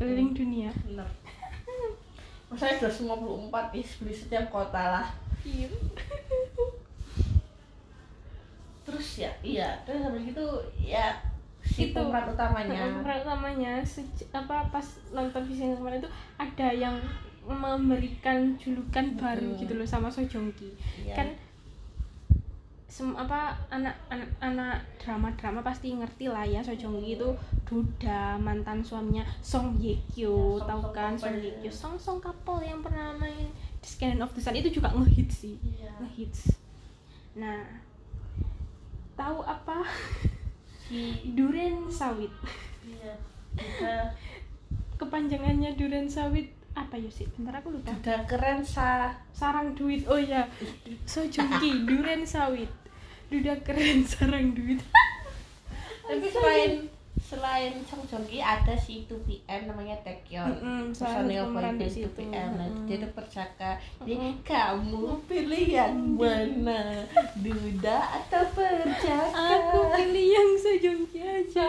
keliling 0.00 0.32
dunia. 0.32 0.72
Benar. 0.82 1.06
Masalahnya 2.48 2.88
254 2.88 3.76
is 3.76 3.88
beli 4.00 4.14
setiap 4.16 4.48
kota 4.48 4.82
lah. 4.82 5.06
Iya 5.42 5.68
terus 8.82 9.08
ya 9.18 9.30
iya 9.40 9.78
terus 9.82 10.02
habis 10.02 10.26
itu 10.26 10.46
ya 10.76 11.14
si 11.62 11.88
Itu. 11.88 11.94
pemeran 11.94 12.26
utamanya 12.28 12.82
pemeran 12.92 13.22
utamanya 13.22 13.72
sej- 13.82 14.26
apa 14.30 14.66
pas 14.68 14.82
nonton 15.10 15.42
visi 15.44 15.62
yang 15.62 15.76
kemarin 15.76 15.98
itu 15.98 16.10
ada 16.36 16.68
yang 16.68 16.94
memberikan 17.42 18.54
julukan 18.56 19.14
baru 19.14 19.46
Mm-mm. 19.48 19.60
gitu 19.60 19.74
loh 19.74 19.84
sama 19.84 20.06
Sojongki 20.06 20.74
Iya. 21.00 21.14
kan 21.16 21.28
sem 22.86 23.08
apa 23.14 23.50
anak 23.68 23.96
anak 24.06 24.28
anak 24.38 24.76
drama 24.96 25.32
drama 25.32 25.58
pasti 25.60 25.90
ngerti 25.90 26.28
lah 26.28 26.44
ya 26.44 26.60
Sojongki 26.60 27.16
itu 27.16 27.28
Duda 27.62 28.36
mantan 28.36 28.84
suaminya 28.84 29.24
Song 29.40 29.72
Ye 29.76 29.96
Kyo 30.06 30.60
Ya, 30.60 30.68
tahu 30.68 30.82
kan. 30.92 31.16
Song 31.16 31.32
Ye 31.34 31.50
Kyo 31.56 31.72
Song 31.72 31.96
Song 31.96 32.18
couple 32.18 32.60
yang 32.60 32.78
pernah 32.78 33.16
main 33.16 33.48
di 33.78 33.86
Scanner 33.86 34.20
of 34.20 34.30
the 34.30 34.38
Sun 34.38 34.52
itu 34.54 34.68
juga 34.68 34.92
ngehits 34.92 35.34
sih 35.40 35.56
Iya. 35.62 35.88
ngehits 35.98 36.52
nah 37.32 37.64
tahu 39.16 39.40
apa? 39.44 39.82
Si 40.82 41.32
duren 41.32 41.88
sawit. 41.88 42.28
Iya 42.84 43.16
udah 43.52 44.12
kepanjangannya 45.00 45.72
duren 45.76 46.04
sawit 46.08 46.52
apa 46.72 46.96
ya 46.96 47.08
sih 47.08 47.24
bentar 47.32 47.60
aku 47.60 47.72
lupa. 47.72 47.92
Udah 47.96 48.24
keren 48.28 48.60
sa. 48.60 49.16
Sarang 49.32 49.72
duit. 49.72 50.04
Oh 50.04 50.20
ya 50.20 50.44
Sojongki 51.08 51.80
duren 51.88 52.28
sawit. 52.28 52.68
Duda 53.32 53.56
keren 53.64 54.04
sarang 54.04 54.52
duit. 54.52 54.84
Tapi 56.04 56.26
selain 56.28 56.72
selain 57.32 57.72
Song 57.88 58.04
Joong 58.04 58.28
Ki 58.28 58.44
ada 58.44 58.76
si 58.76 59.08
2PM 59.08 59.64
namanya 59.64 59.96
Mm-mm, 60.04 60.92
salah 60.92 61.24
satu 61.24 61.32
personil 61.32 61.44
boyband 61.48 61.80
situ. 61.88 62.08
2PM 62.12 62.50
nah, 62.52 62.68
Mm-mm. 62.68 62.84
dia 62.84 62.96
tuh 63.00 63.12
percaka 63.16 63.70
jadi 64.04 64.20
Mm-mm. 64.20 64.44
kamu 64.44 65.04
pilih 65.24 65.64
yang 65.64 65.96
mana 66.12 67.08
duda 67.40 67.98
atau 68.20 68.44
percaka 68.52 69.16
aku 69.32 69.78
pilih 69.96 70.26
yang 70.28 70.50
Sojongki 70.60 71.20
aja 71.24 71.66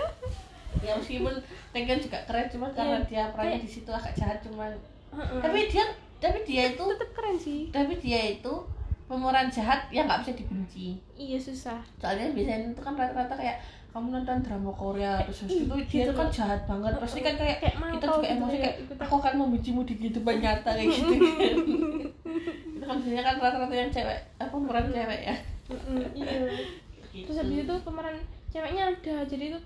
ya 0.84 0.92
meskipun 0.96 1.34
Taekyeon 1.72 2.00
juga 2.00 2.18
keren 2.28 2.46
cuma 2.48 2.66
karena 2.72 2.98
Iya, 3.00 3.08
dia 3.08 3.24
perannya 3.32 3.58
di 3.60 3.70
situ 3.70 3.88
agak 3.88 4.12
jahat 4.12 4.38
cuman 4.44 4.72
Heeh. 5.16 5.40
tapi 5.40 5.58
dia 5.72 5.84
tapi 6.20 6.38
dia 6.44 6.62
itu 6.72 6.82
tetap 6.84 7.10
keren 7.16 7.36
sih 7.36 7.60
tapi 7.72 7.96
dia 7.96 8.36
itu 8.36 8.54
pemeran 9.10 9.50
jahat 9.50 9.90
yang 9.90 10.06
nggak 10.06 10.22
bisa 10.22 10.32
dibenci. 10.38 10.86
Iya 11.18 11.34
susah. 11.42 11.82
Soalnya 11.98 12.30
biasanya 12.30 12.70
itu 12.70 12.78
kan 12.78 12.94
rata-rata 12.94 13.34
kayak 13.34 13.58
kamu 13.90 14.14
nonton 14.14 14.38
drama 14.46 14.70
Korea 14.70 15.18
terus 15.26 15.42
habis 15.42 15.66
itu 15.66 15.74
dia 15.90 16.06
gitu 16.06 16.14
kan 16.14 16.30
jahat 16.30 16.62
banget. 16.70 16.94
Pasti 17.02 17.20
kan 17.26 17.34
kayak, 17.34 17.58
Kayak 17.58 17.74
kita 17.98 18.06
juga 18.06 18.22
gitu 18.22 18.34
emosi 18.38 18.54
ya, 18.54 18.62
kayak 18.62 18.76
aku 19.02 19.14
akan 19.18 19.34
membencimu 19.34 19.80
di 19.82 19.94
kehidupan 19.98 20.38
nyata 20.38 20.70
kayak 20.78 20.90
gitu. 20.94 21.14
Kan 21.18 21.26
itu 22.78 22.84
kan 22.86 22.96
biasanya 23.02 23.22
kan 23.26 23.34
rata-rata 23.42 23.74
yang 23.74 23.90
cewek 23.90 24.18
apa 24.38 24.54
pemeran 24.54 24.86
cewek 24.94 25.20
ya. 25.26 25.36
Iya. 26.14 26.38
Gitu. 27.10 27.26
terus 27.26 27.42
habis 27.42 27.66
itu 27.66 27.74
pemeran 27.82 28.16
ceweknya 28.54 28.82
ada 28.94 29.16
jadi 29.26 29.44
itu 29.50 29.58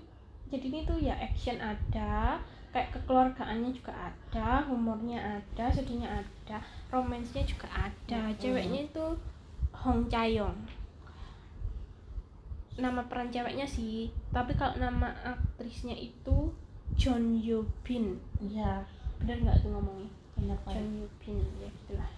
jadi 0.49 0.65
ini 0.65 0.79
tuh 0.85 0.97
ya 0.97 1.13
action 1.17 1.57
ada 1.61 2.41
kayak 2.73 2.89
kekeluargaannya 2.93 3.71
juga 3.71 3.93
ada 3.93 4.65
humornya 4.65 5.21
ada 5.21 5.65
sedihnya 5.69 6.09
ada 6.09 6.57
romansnya 6.89 7.45
juga 7.45 7.69
ada 7.71 8.33
ceweknya 8.37 8.89
itu 8.89 9.05
Hong 9.85 10.09
Chayong. 10.09 10.57
Nama 12.75 13.05
peran 13.07 13.29
ceweknya 13.29 13.63
sih 13.63 14.09
tapi 14.33 14.51
kalau 14.57 14.75
nama 14.75 15.13
aktrisnya 15.23 15.93
itu 15.93 16.49
John 16.97 17.37
Yo 17.37 17.63
Bin. 17.85 18.17
Iya. 18.41 18.81
Bener 19.21 19.37
nggak 19.45 19.61
tuh 19.61 19.69
ngomongnya? 19.71 20.09
Kenapa 20.35 20.73
John 20.73 20.89
Yo 20.97 21.07
Bin 21.21 21.37
ya 21.61 21.69
gitulah. 21.69 22.11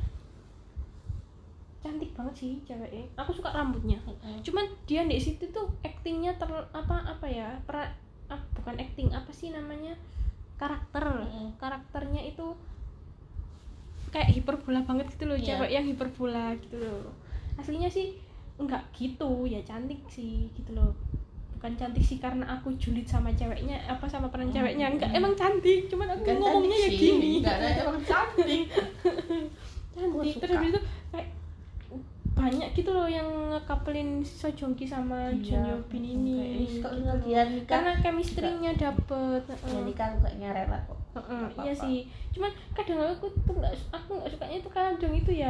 Cantik 1.83 2.15
banget 2.17 2.33
sih 2.33 2.51
ceweknya. 2.63 3.05
Aku 3.19 3.35
suka 3.35 3.53
rambutnya. 3.53 3.99
Cuman 4.41 4.65
dia 4.89 5.05
di 5.05 5.19
situ 5.19 5.45
tuh 5.51 5.67
aktingnya 5.83 6.39
ter 6.39 6.49
apa 6.49 7.05
apa 7.05 7.27
ya 7.29 7.53
pra, 7.69 7.85
ah, 8.31 8.41
bukan 8.57 8.79
acting 8.81 9.13
apa 9.13 9.29
sih 9.29 9.51
namanya? 9.53 9.93
Karakter. 10.57 11.05
Mm-mm. 11.05 11.53
karakternya 11.61 12.33
itu 12.33 12.57
kayak 14.09 14.33
hiperbola 14.33 14.81
banget 14.87 15.05
gitu 15.13 15.29
loh 15.29 15.37
Iya. 15.37 15.53
cewek 15.53 15.69
yang 15.69 15.85
hiperbola 15.85 16.57
gitu 16.57 16.81
loh 16.81 17.13
aslinya 17.57 17.89
sih 17.89 18.15
enggak 18.57 18.81
gitu. 18.93 19.45
Ya 19.45 19.61
cantik 19.61 20.01
sih 20.07 20.49
gitu 20.53 20.73
loh. 20.73 20.93
Bukan 21.57 21.73
cantik 21.73 22.05
sih 22.05 22.21
karena 22.21 22.45
aku 22.47 22.69
julid 22.77 23.03
sama 23.03 23.33
ceweknya 23.33 23.81
apa 23.85 24.05
sama 24.05 24.29
peran 24.29 24.53
ceweknya. 24.53 24.93
Enggak 24.93 25.09
Mm. 25.09 25.17
emang 25.17 25.33
cantik 25.33 25.89
cuman 25.89 26.13
aku 26.13 26.21
Bukan 26.21 26.35
ngomongnya 26.37 26.77
ya 26.85 26.89
gini. 26.89 27.31
Nggak 27.41 27.55
ada 27.57 27.69
emang 27.83 27.99
cantik. 28.01 28.65
Cantik. 29.97 30.33
Terus 30.37 30.53
habis 30.53 30.69
itu 30.69 30.81
kayak 31.09 31.27
banyak 32.37 32.69
gitu 32.77 32.93
loh 32.93 33.09
yang 33.09 33.25
ngekapelin 33.49 34.21
Sojongki 34.21 34.85
sama 34.85 35.33
Jun 35.41 35.57
Yo 35.57 35.81
Bin 35.89 36.05
ini. 36.05 36.37
Kayak, 36.69 36.85
kok 36.85 36.91
gitu. 36.93 37.13
dia 37.25 37.41
nikah. 37.49 37.69
Karena 37.73 37.93
chemistry-nya 37.97 38.71
dapet 38.77 39.41
heeh. 39.41 39.81
nikah 39.81 40.13
aku 40.13 40.17
kayaknya 40.21 40.49
rela 40.53 40.77
kok. 40.85 40.99
Heeh, 41.17 41.41
Nggak 41.49 41.65
iya 41.65 41.73
sih. 41.73 41.97
Cuman 42.29 42.53
kadang 42.77 43.01
aku 43.09 43.25
tuh 43.41 43.53
nggak 43.57 43.73
aku 43.89 44.21
nggak 44.21 44.29
sukanya 44.29 44.57
tuh 44.61 44.69
kadang 44.69 45.13
itu 45.17 45.31
ya 45.33 45.49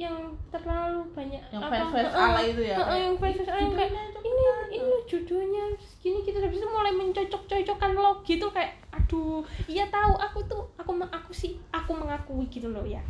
yang 0.00 0.16
terlalu 0.48 1.04
banyak 1.12 1.42
yang 1.52 1.60
apa- 1.60 1.70
fans 1.70 1.92
fans 1.92 2.14
ala 2.16 2.40
itu 2.40 2.62
ya 2.64 2.76
kayak, 2.80 2.98
yang 3.04 3.16
fans 3.20 3.36
fans 3.44 3.50
ala 3.52 3.60
yang 3.60 3.72
kayak 3.76 3.92
"Judulnya 3.92 4.02
ini 4.02 4.42
cepetan." 4.42 4.72
ini 4.72 4.88
loh. 4.88 5.00
judulnya. 5.04 5.64
Gini 6.02 6.18
gitu 6.26 6.38
habis 6.40 6.58
itu 6.58 6.68
mulai 6.68 6.92
mencocok-cocokkan 6.96 7.90
lo 7.94 8.10
gitu 8.24 8.46
kayak 8.50 8.72
aduh 8.92 9.44
iya 9.68 9.84
tahu 9.92 10.16
aku 10.16 10.38
tuh 10.48 10.62
aku 10.80 10.96
aku 11.12 11.32
sih 11.36 11.60
aku 11.70 11.92
mengakui 11.92 12.48
gitu 12.48 12.72
loh 12.72 12.82
ya. 12.82 13.04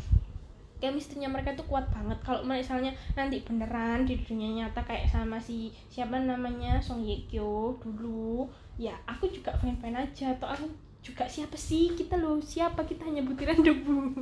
Chemistry-nya 0.83 1.31
mereka 1.31 1.55
tuh 1.55 1.63
kuat 1.71 1.87
banget. 1.95 2.19
Kalau 2.27 2.43
misalnya 2.43 2.91
nanti 3.15 3.39
beneran 3.47 4.03
di 4.03 4.19
dunia 4.19 4.51
nyata 4.67 4.83
kayak 4.83 5.07
sama 5.07 5.39
si 5.39 5.71
siapa 5.87 6.19
namanya 6.19 6.83
Song 6.83 7.07
Ye 7.07 7.23
Kyo 7.31 7.79
dulu 7.79 8.51
ya 8.75 8.99
aku 9.07 9.31
juga 9.31 9.55
fan-fan 9.55 9.95
aja. 9.95 10.35
Atau 10.35 10.51
aku 10.51 10.67
juga 11.03 11.27
siapa 11.27 11.59
sih 11.59 11.99
kita 11.99 12.15
loh 12.15 12.39
siapa 12.39 12.87
kita 12.87 13.03
hanya 13.11 13.27
butiran 13.27 13.59
debu. 13.59 14.15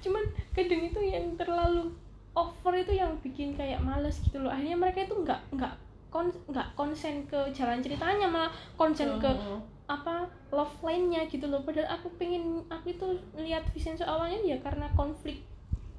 Cuman 0.00 0.24
kadang 0.56 0.82
itu 0.88 1.00
yang 1.04 1.36
terlalu 1.36 1.92
over 2.32 2.72
itu 2.72 2.96
yang 2.96 3.12
bikin 3.20 3.52
kayak 3.52 3.84
males 3.84 4.16
gitu 4.24 4.40
loh. 4.40 4.48
Akhirnya 4.48 4.80
mereka 4.80 5.04
itu 5.04 5.12
nggak 5.12 5.52
nggak 5.52 5.74
kon 6.08 6.32
nggak 6.48 6.68
konsen 6.72 7.28
ke 7.28 7.36
jalan 7.52 7.84
ceritanya 7.84 8.28
malah 8.28 8.52
konsen 8.76 9.20
ke 9.20 9.28
Mm-mm. 9.28 9.60
apa 9.88 10.24
love 10.48 10.80
line-nya 10.80 11.28
gitu 11.28 11.44
loh. 11.52 11.60
Padahal 11.60 12.00
aku 12.00 12.08
pengen 12.16 12.64
aku 12.72 12.96
itu 12.96 13.06
lihat 13.36 13.68
Vincenzo 13.76 14.08
awalnya 14.08 14.40
ya 14.40 14.56
karena 14.64 14.88
konflik 14.96 15.44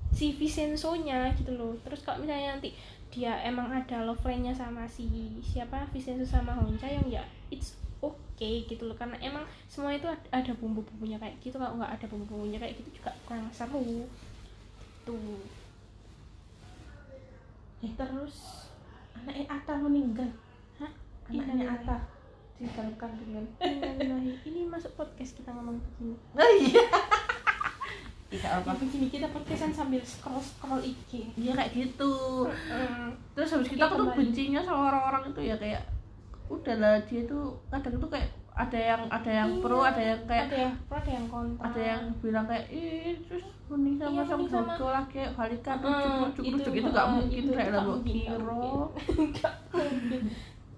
si 0.09 0.33
Vincenzo-nya 0.33 1.37
gitu 1.37 1.53
loh. 1.53 1.77
Terus 1.85 2.01
kalau 2.01 2.25
misalnya 2.25 2.57
nanti 2.57 2.73
dia 3.13 3.37
emang 3.45 3.69
ada 3.69 4.01
love 4.01 4.25
line-nya 4.25 4.57
sama 4.57 4.89
si 4.89 5.05
siapa 5.45 5.85
Vincenzo 5.93 6.25
sama 6.25 6.57
Hong 6.57 6.73
Chae-yong 6.81 7.13
ya 7.13 7.21
it's 7.53 7.77
okay 8.33 8.65
gitu 8.65 8.85
loh. 8.85 8.95
Karena 8.95 9.15
emang 9.19 9.41
semua 9.65 9.91
itu 9.91 10.05
ad- 10.05 10.29
ada 10.29 10.51
bumbu-bumbunya 10.53 11.17
kayak 11.17 11.37
gitu. 11.39 11.55
Kalau 11.55 11.77
nggak 11.77 11.93
ada 11.95 12.05
bumbu-bumbunya 12.07 12.57
kayak 12.57 12.75
gitu 12.77 13.01
juga 13.01 13.11
kurang 13.23 13.47
seru. 13.49 14.05
Tuh 15.03 15.41
terus 17.93 18.67
anaknya 19.13 19.45
Ata 19.51 19.75
meninggal 19.77 20.31
hah? 20.79 20.91
Anaknya. 21.29 21.67
Ata 21.67 21.97
di 22.55 22.69
dalam 22.71 22.95
kandungan 22.95 23.43
Innalillahi. 23.59 24.39
ini 24.47 24.63
masuk 24.65 24.95
podcast 24.95 25.35
kita 25.35 25.51
ngomong 25.51 25.83
begini. 25.83 26.15
Oh 26.31 26.51
iya. 26.63 26.85
Tidak 28.31 28.51
apa? 28.63 28.71
Begini 28.79 29.11
kita 29.11 29.27
podcastan 29.29 29.75
sambil 29.75 29.99
scroll 30.01 30.39
scroll 30.39 30.79
IG 30.79 31.35
iya 31.35 31.51
kayak 31.53 31.75
gitu. 31.75 32.47
Terus 33.35 33.49
habis 33.51 33.67
kita 33.67 33.91
tuh 33.91 34.07
bencinya 34.15 34.63
sama 34.63 34.89
orang-orang 34.89 35.35
itu 35.35 35.41
ya 35.43 35.55
kayak 35.59 35.83
udahlah 36.47 36.99
dia 37.03 37.21
tuh 37.23 37.43
kadang 37.67 37.95
tuh 37.97 38.09
kayak 38.09 38.27
ada 38.53 38.77
yang 38.77 39.01
ada 39.09 39.31
yang 39.33 39.49
pro 39.57 39.81
Iya, 39.81 39.89
ada 39.89 40.01
yang 40.03 40.21
kayak 40.23 40.45
ada 40.45 40.57
yang 40.59 40.73
pro 40.85 40.95
ada 40.95 41.09
yang 41.09 41.25
kontra. 41.25 41.63
ada 41.65 41.81
yang 41.81 42.01
bilang 42.21 42.45
kayak 42.45 42.65
ih 42.69 43.17
terus 43.25 43.45
mending 43.65 43.95
sama 43.97 44.11
Iya, 44.11 44.23
sama 44.23 44.45
Jojo 44.45 44.85
lagi 44.87 45.09
kayak 45.11 45.31
balikan 45.33 45.75
Mm, 45.75 45.83
rujuk 45.83 46.13
rujuk 46.13 46.43
rujuk 46.53 46.73
itu 46.75 46.89
gak 46.91 47.01
uh, 47.01 47.11
mungkin 47.11 47.41
itu 47.41 47.51
kayak 47.51 47.69
nggak 47.69 47.81
lah 47.81 47.85
nggak 47.89 48.01
kiro. 48.05 48.73
Nggak 49.25 49.53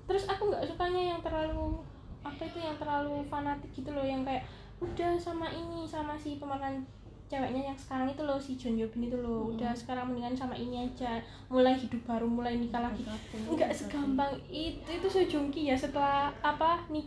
terus 0.06 0.24
aku 0.26 0.44
nggak 0.48 0.64
sukanya 0.64 1.02
yang 1.12 1.20
terlalu 1.20 1.82
apa 2.22 2.42
itu 2.42 2.58
yang 2.58 2.78
terlalu 2.78 3.16
fanatik 3.26 3.72
gitu 3.72 3.90
loh 3.90 4.02
yang 4.02 4.22
kayak 4.22 4.46
udah 4.78 5.12
sama 5.18 5.48
ini 5.48 5.84
sama 5.84 6.14
si 6.14 6.38
pemeran 6.38 6.86
ceweknya 7.26 7.74
yang 7.74 7.78
sekarang 7.78 8.08
itu 8.14 8.22
loh 8.22 8.38
si 8.38 8.54
John 8.54 8.78
Yobin 8.78 9.10
itu 9.10 9.18
loh. 9.18 9.50
Mm. 9.50 9.58
udah 9.58 9.72
sekarang 9.74 10.14
mendingan 10.14 10.38
sama 10.38 10.54
ini 10.54 10.86
aja. 10.86 11.18
Mulai 11.50 11.74
hidup 11.74 12.02
baru 12.06 12.30
mulai 12.30 12.58
nikah 12.62 12.86
lagi. 12.86 13.02
Nggak 13.34 13.72
segampang 13.74 14.38
itu 14.50 14.86
itu 14.86 15.08
Sejongki 15.10 15.74
ya. 15.74 15.76
Setelah 15.76 16.30
apa 16.46 16.86
nih 16.94 17.06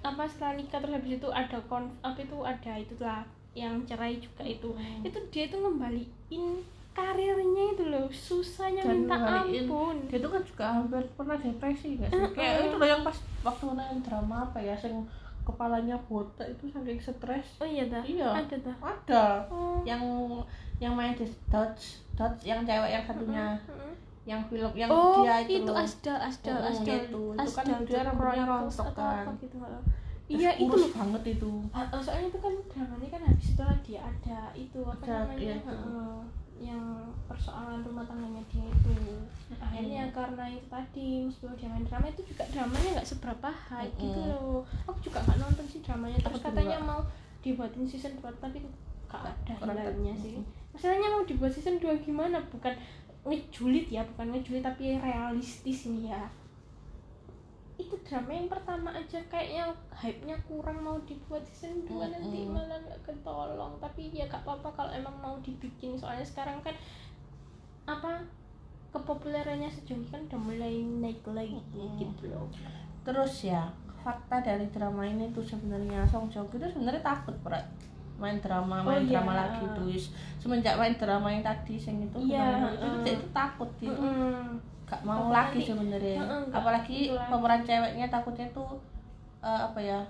apa 0.00 0.24
setelah 0.26 0.56
nikah 0.56 0.80
terus 0.80 0.96
habis 0.96 1.12
itu 1.20 1.28
ada 1.28 1.58
kon 1.68 1.86
apa 2.00 2.18
itu 2.24 2.36
ada 2.42 2.72
itulah 2.74 3.20
yang 3.54 3.82
cerai 3.86 4.18
juga 4.18 4.42
itu. 4.46 4.70
Hmm. 4.74 5.02
itu 5.02 5.18
dia 5.30 5.46
itu 5.50 5.56
ngembaliin 5.58 6.62
karirnya 6.90 7.64
itu 7.78 7.84
loh. 7.86 8.06
Susahnya 8.10 8.82
Dan 8.82 9.06
minta 9.06 9.14
ampun. 9.14 9.96
dia 10.10 10.18
tuh 10.18 10.30
kan 10.34 10.42
juga 10.42 10.64
hampir 10.66 11.02
pernah 11.14 11.38
depresi 11.38 11.98
gak 11.98 12.10
sih? 12.10 12.30
Kayak 12.34 12.70
itu 12.70 12.76
loh 12.78 12.88
yang 12.90 13.02
pas 13.06 13.16
waktu 13.46 13.62
nonton 13.70 13.98
drama 14.02 14.50
apa 14.50 14.58
ya 14.58 14.74
sing 14.74 15.06
kepalanya 15.50 15.96
botak 16.06 16.46
itu 16.46 16.64
saking 16.70 17.00
stres 17.02 17.46
oh 17.58 17.68
iya 17.68 17.84
dah 17.90 18.02
Iya. 18.06 18.28
ada 18.30 18.56
dah 18.62 18.76
ada 18.80 19.24
oh. 19.50 19.82
yang 19.82 20.02
yang 20.78 20.94
main 20.96 21.12
di 21.12 21.26
Dodge 21.50 22.00
Dodge 22.16 22.46
yang 22.46 22.62
cewek 22.64 22.90
yang 22.90 23.04
satunya 23.04 23.46
Mm-mm. 23.68 23.92
yang 24.24 24.40
film 24.46 24.72
yang 24.76 24.88
oh 24.88 25.26
dia 25.26 25.42
itu, 25.42 25.64
itu 25.64 25.70
loh. 25.72 25.80
Asdal 25.82 26.18
Asdal 26.20 26.56
Mm, 26.60 26.68
Asdal 26.70 26.98
itu. 27.04 27.22
Itu 27.34 27.50
kan 27.52 27.64
dia 27.84 28.00
rambutnya 28.06 28.44
rontok 28.46 28.88
kan. 28.94 29.24
apa 29.26 29.30
gitu 29.42 29.56
iya 30.30 30.50
itu 30.54 30.70
loh 30.70 30.90
banget 30.94 31.22
itu 31.34 31.50
Ah, 31.74 31.82
ah, 31.90 31.98
soalnya 31.98 32.30
itu 32.30 32.38
kan 32.38 32.54
dramanya 32.70 33.08
kan 33.10 33.20
habis 33.26 33.46
setelah 33.50 33.76
dia 33.82 33.98
ada 33.98 34.40
itu 34.54 34.78
apa 34.86 35.02
Ada, 35.02 35.14
namanya 35.26 35.42
iya, 35.42 35.54
itu. 35.58 35.66
heeh, 35.74 36.18
yang 36.60 36.84
persoalan 37.24 37.80
rumah 37.80 38.04
tangganya 38.04 38.44
dia 38.52 38.62
itu. 38.62 38.92
Akhirnya 39.56 40.12
karena 40.12 40.44
itu 40.46 40.66
tadi 40.68 41.24
meskipun 41.24 41.56
dia 41.56 41.68
main 41.68 41.84
drama 41.88 42.06
itu 42.06 42.22
juga 42.28 42.44
dramanya 42.52 42.88
nggak 43.00 43.08
seberapa 43.08 43.48
high 43.48 43.88
gitu 43.96 44.20
Mm-mm. 44.20 44.30
loh. 44.30 44.60
Aku 44.84 44.98
juga 45.00 45.24
nggak 45.24 45.38
nonton 45.40 45.64
sih 45.66 45.80
dramanya 45.80 46.20
terus 46.20 46.36
Aku 46.36 46.46
katanya 46.52 46.76
juga. 46.76 46.88
mau 46.88 47.00
dibuatin 47.40 47.84
season 47.88 48.12
2 48.16 48.28
tapi 48.36 48.58
nggak 48.60 49.22
ada 49.24 49.54
hilalnya 49.56 50.14
sih. 50.14 50.36
masalahnya 50.70 51.08
mau 51.10 51.24
dibuat 51.24 51.50
season 51.50 51.80
2 51.80 52.04
gimana? 52.04 52.38
Bukan 52.52 52.74
ngejulit 53.20 53.88
ya 53.88 54.04
bukan 54.04 54.32
ngejulit 54.32 54.60
tapi 54.60 54.96
realistis 54.96 55.88
nih 55.88 56.08
ya 56.08 56.22
itu 57.80 57.96
drama 58.04 58.30
yang 58.30 58.46
pertama 58.46 58.88
aja 58.90 59.16
kayaknya 59.26 59.64
hype-nya 59.90 60.36
kurang 60.44 60.80
mau 60.80 61.00
dibuat 61.02 61.40
season 61.44 61.84
2 61.84 61.96
nanti 62.08 62.44
Mm-mm. 62.44 62.52
malah 62.52 62.78
nggak 62.78 63.00
ketolong 63.02 63.72
tapi 63.78 64.10
ya 64.10 64.24
gak 64.24 64.42
apa-apa 64.42 64.68
kalau 64.74 64.92
emang 64.92 65.16
mau 65.16 65.36
dibikin 65.40 65.96
soalnya 65.96 66.22
sekarang 66.22 66.60
kan 66.60 66.76
apa 67.84 68.20
kepopulerannya 68.90 69.70
Sejongki 69.70 70.10
kan 70.10 70.20
udah 70.26 70.40
mulai 70.40 70.74
naik 70.82 71.22
lagi 71.26 71.56
Mm-mm. 71.56 71.98
gitu 71.98 72.28
loh 72.28 72.46
terus 73.00 73.46
ya 73.46 73.70
fakta 74.00 74.40
dari 74.40 74.64
drama 74.68 75.04
ini 75.04 75.28
tuh 75.30 75.44
sebenarnya 75.44 76.04
Song 76.04 76.26
Joong 76.26 76.48
Ki 76.48 76.56
itu 76.56 76.68
sebenarnya 76.70 77.00
takut 77.00 77.36
berat 77.40 77.64
main 78.20 78.36
drama 78.36 78.80
Oh, 78.80 78.92
main 78.92 79.04
iya. 79.04 79.16
drama 79.16 79.32
lagi 79.32 79.64
tuh 79.72 79.88
semenjak 80.36 80.76
main 80.76 80.92
drama 80.94 81.28
yang 81.28 81.40
tadi 81.40 81.76
sing 81.76 82.04
itu 82.04 82.16
Iya, 82.28 82.44
fenomena 82.60 83.00
itu, 83.00 83.16
itu 83.16 83.26
takut 83.32 83.70
dia 83.80 83.88
itu 83.88 84.00
Mm-mm. 84.00 84.60
Gak 84.90 85.06
mau 85.06 85.30
lagi 85.30 85.62
sebenarnya 85.62 86.18
apalagi 86.50 87.14
lagi. 87.14 87.30
pemeran 87.30 87.62
ceweknya 87.62 88.06
takutnya 88.10 88.46
tuh 88.50 88.82
eh, 89.38 89.60
apa 89.70 89.78
ya 89.78 90.00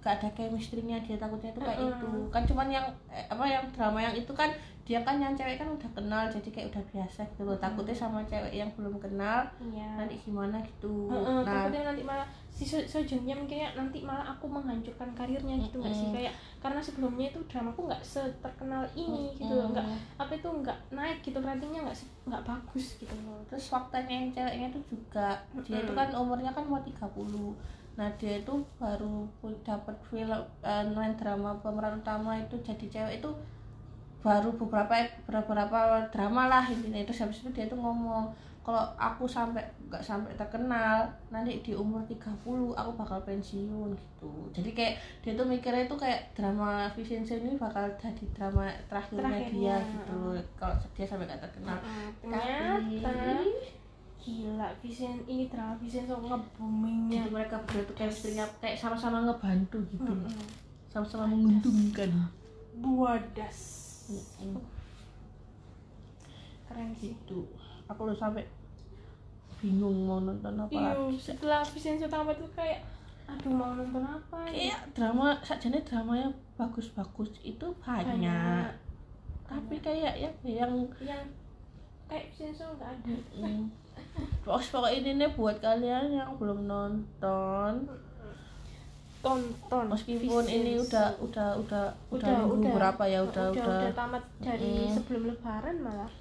gak 0.00 0.16
ada 0.16 0.28
chemistry-nya 0.32 0.96
dia 1.04 1.20
takutnya 1.20 1.52
tuh 1.52 1.60
kayak 1.60 1.76
Heeh. 1.76 1.92
itu. 1.92 2.10
Kan 2.32 2.42
cuman 2.48 2.68
yang 2.72 2.86
eh, 3.12 3.24
apa 3.28 3.44
yang 3.44 3.64
drama 3.72 4.00
yang 4.00 4.16
itu 4.16 4.32
kan 4.32 4.48
dia 4.90 4.98
kan 5.06 5.22
yang 5.22 5.36
cewek 5.38 5.54
kan 5.54 5.70
udah 5.70 5.86
kenal 5.94 6.26
jadi 6.26 6.48
kayak 6.50 6.68
udah 6.74 6.82
biasa 6.90 7.20
gitu 7.22 7.42
loh. 7.46 7.54
Takutnya 7.60 7.94
sama 7.94 8.24
cewek 8.26 8.50
yang 8.50 8.66
belum 8.74 8.96
kenal 8.98 9.44
iya. 9.60 10.00
nanti 10.00 10.16
gimana 10.24 10.56
gitu. 10.64 11.06
Heeh, 11.12 11.44
nah 11.44 11.68
takutnya 11.68 11.92
nanti 11.92 12.02
malah 12.02 12.26
si 12.50 12.66
So- 12.66 12.82
mikirnya 13.06 13.70
nanti 13.78 14.02
malah 14.02 14.34
aku 14.34 14.50
menghancurkan 14.50 15.14
karirnya 15.14 15.56
gitu 15.62 15.78
nggak 15.78 15.94
sih? 15.94 16.10
Mm-mm. 16.10 16.16
kayak 16.18 16.34
karena 16.58 16.80
sebelumnya 16.82 17.30
itu 17.30 17.40
dramaku 17.46 17.86
nggak 17.86 18.02
seterkenal 18.02 18.82
ini 18.98 19.36
gitu 19.36 19.52
loh. 19.52 19.70
Nggak 19.70 19.86
apa 20.18 20.32
itu 20.34 20.48
nggak 20.48 20.78
naik 20.90 21.18
gitu 21.22 21.38
ratingnya 21.38 21.86
nggak 21.86 21.98
nggak 22.26 22.42
bagus 22.42 22.86
gitu 22.98 23.14
loh. 23.28 23.38
Terus 23.46 23.70
faktanya 23.70 24.14
yang 24.16 24.28
ceweknya 24.32 24.68
tuh 24.72 24.82
juga 24.90 25.38
dia 25.62 25.84
itu 25.84 25.92
kan 25.92 26.08
umurnya 26.16 26.50
kan 26.50 26.64
mau 26.66 26.80
30 26.82 26.98
nah 27.98 28.08
dia 28.16 28.40
itu 28.40 28.54
baru 28.78 29.26
dapat 29.66 29.96
film 30.08 30.42
main 30.94 31.14
drama 31.18 31.58
pemeran 31.60 32.00
utama 32.00 32.38
itu 32.38 32.56
jadi 32.62 32.86
cewek 32.88 33.14
itu 33.20 33.30
baru 34.20 34.52
beberapa 34.52 34.92
beberapa 35.26 36.08
drama 36.12 36.48
lah 36.48 36.64
intinya. 36.68 37.00
Terus 37.08 37.24
habis 37.24 37.40
itu 37.40 37.50
dia 37.56 37.64
tuh 37.66 37.80
ngomong 37.80 38.28
kalau 38.60 38.84
aku 39.00 39.24
sampai 39.24 39.64
nggak 39.88 40.04
sampai 40.04 40.36
terkenal 40.36 41.08
nanti 41.32 41.64
di 41.64 41.72
umur 41.72 42.04
30 42.04 42.76
aku 42.76 42.90
bakal 42.92 43.18
pensiun 43.24 43.96
gitu. 43.96 44.32
Jadi 44.52 44.70
kayak 44.76 44.94
dia 45.24 45.32
tuh 45.32 45.48
mikirnya 45.48 45.88
itu 45.88 45.96
kayak 45.96 46.36
drama 46.36 46.84
Vincenzo 46.92 47.40
ini 47.40 47.56
bakal 47.56 47.88
jadi 47.96 48.24
drama 48.36 48.68
terakhirnya, 48.86 49.24
Terakhirnya, 49.24 49.76
dia 49.80 49.88
gitu 49.88 50.20
kalau 50.60 50.76
dia 50.92 51.06
sampai 51.08 51.24
nggak 51.24 51.40
terkenal. 51.40 51.78
Ternyata 52.20 52.84
Tapi- 53.00 53.79
gila 54.20 54.68
Vincent 54.84 55.24
ini 55.24 55.48
drama 55.48 55.74
Vincenzo 55.80 56.20
nge-boomingnya 56.20 57.24
jadi 57.24 57.30
mereka 57.32 57.56
berdua 57.64 57.88
tuh 57.88 57.96
chemistry-nya 57.96 58.44
kayak 58.60 58.76
sama-sama 58.76 59.24
ngebantu 59.24 59.80
gitu 59.88 60.12
Mm-mm. 60.12 60.44
sama-sama 60.92 61.24
menguntungkan. 61.32 62.28
Buadas 62.76 63.58
Mm-mm. 64.12 64.60
keren 66.68 66.92
sih. 67.00 67.16
Gitu. 67.16 67.48
Aku 67.88 68.06
udah 68.06 68.14
sampai 68.14 68.44
bingung 69.60 70.08
mau 70.08 70.20
nonton 70.20 70.56
apa 70.56 70.72
iya 70.72 70.96
lagi. 70.96 71.20
setelah 71.20 71.60
Vincenzo 71.60 72.08
tamat 72.08 72.36
tuh 72.40 72.48
kayak 72.56 72.80
aduh 73.28 73.52
mau 73.52 73.76
nonton 73.76 74.00
apa 74.00 74.48
ya 74.48 74.72
kayak 74.72 74.80
drama 74.96 75.36
saja 75.44 75.68
dramanya 75.68 76.32
bagus-bagus 76.56 77.36
itu 77.44 77.68
banyak, 77.84 78.72
tapi 79.44 79.76
kayak 79.84 80.16
ya 80.16 80.30
yang 80.44 80.72
yang 81.04 81.24
kayak 82.08 82.32
Vincenzo 82.32 82.72
nggak 82.76 82.88
ada. 82.88 83.14
Mm, 83.36 83.68
pokoknya 84.40 84.70
pokoknya 84.70 84.96
ini 84.96 85.10
nih 85.16 85.30
buat 85.32 85.56
kalian 85.58 86.06
yang 86.12 86.30
belum 86.36 86.58
nonton 86.64 87.72
tonton 89.20 89.84
meskipun 89.86 90.44
ini 90.48 90.80
Vincenzo. 90.80 90.88
udah 90.88 91.08
udah 91.20 91.48
udah 91.60 91.84
udah, 92.08 92.24
Udah, 92.24 92.36
minggu 92.40 92.56
udah. 92.64 92.72
berapa 92.72 93.04
ya 93.04 93.20
udah 93.20 93.46
udah, 93.52 93.64
udah, 93.68 93.78
udah 93.84 93.92
tamat 93.92 94.24
dari 94.40 94.72
Mm. 94.80 94.92
sebelum 94.96 95.22
lebaran 95.28 95.76
malah 95.78 96.12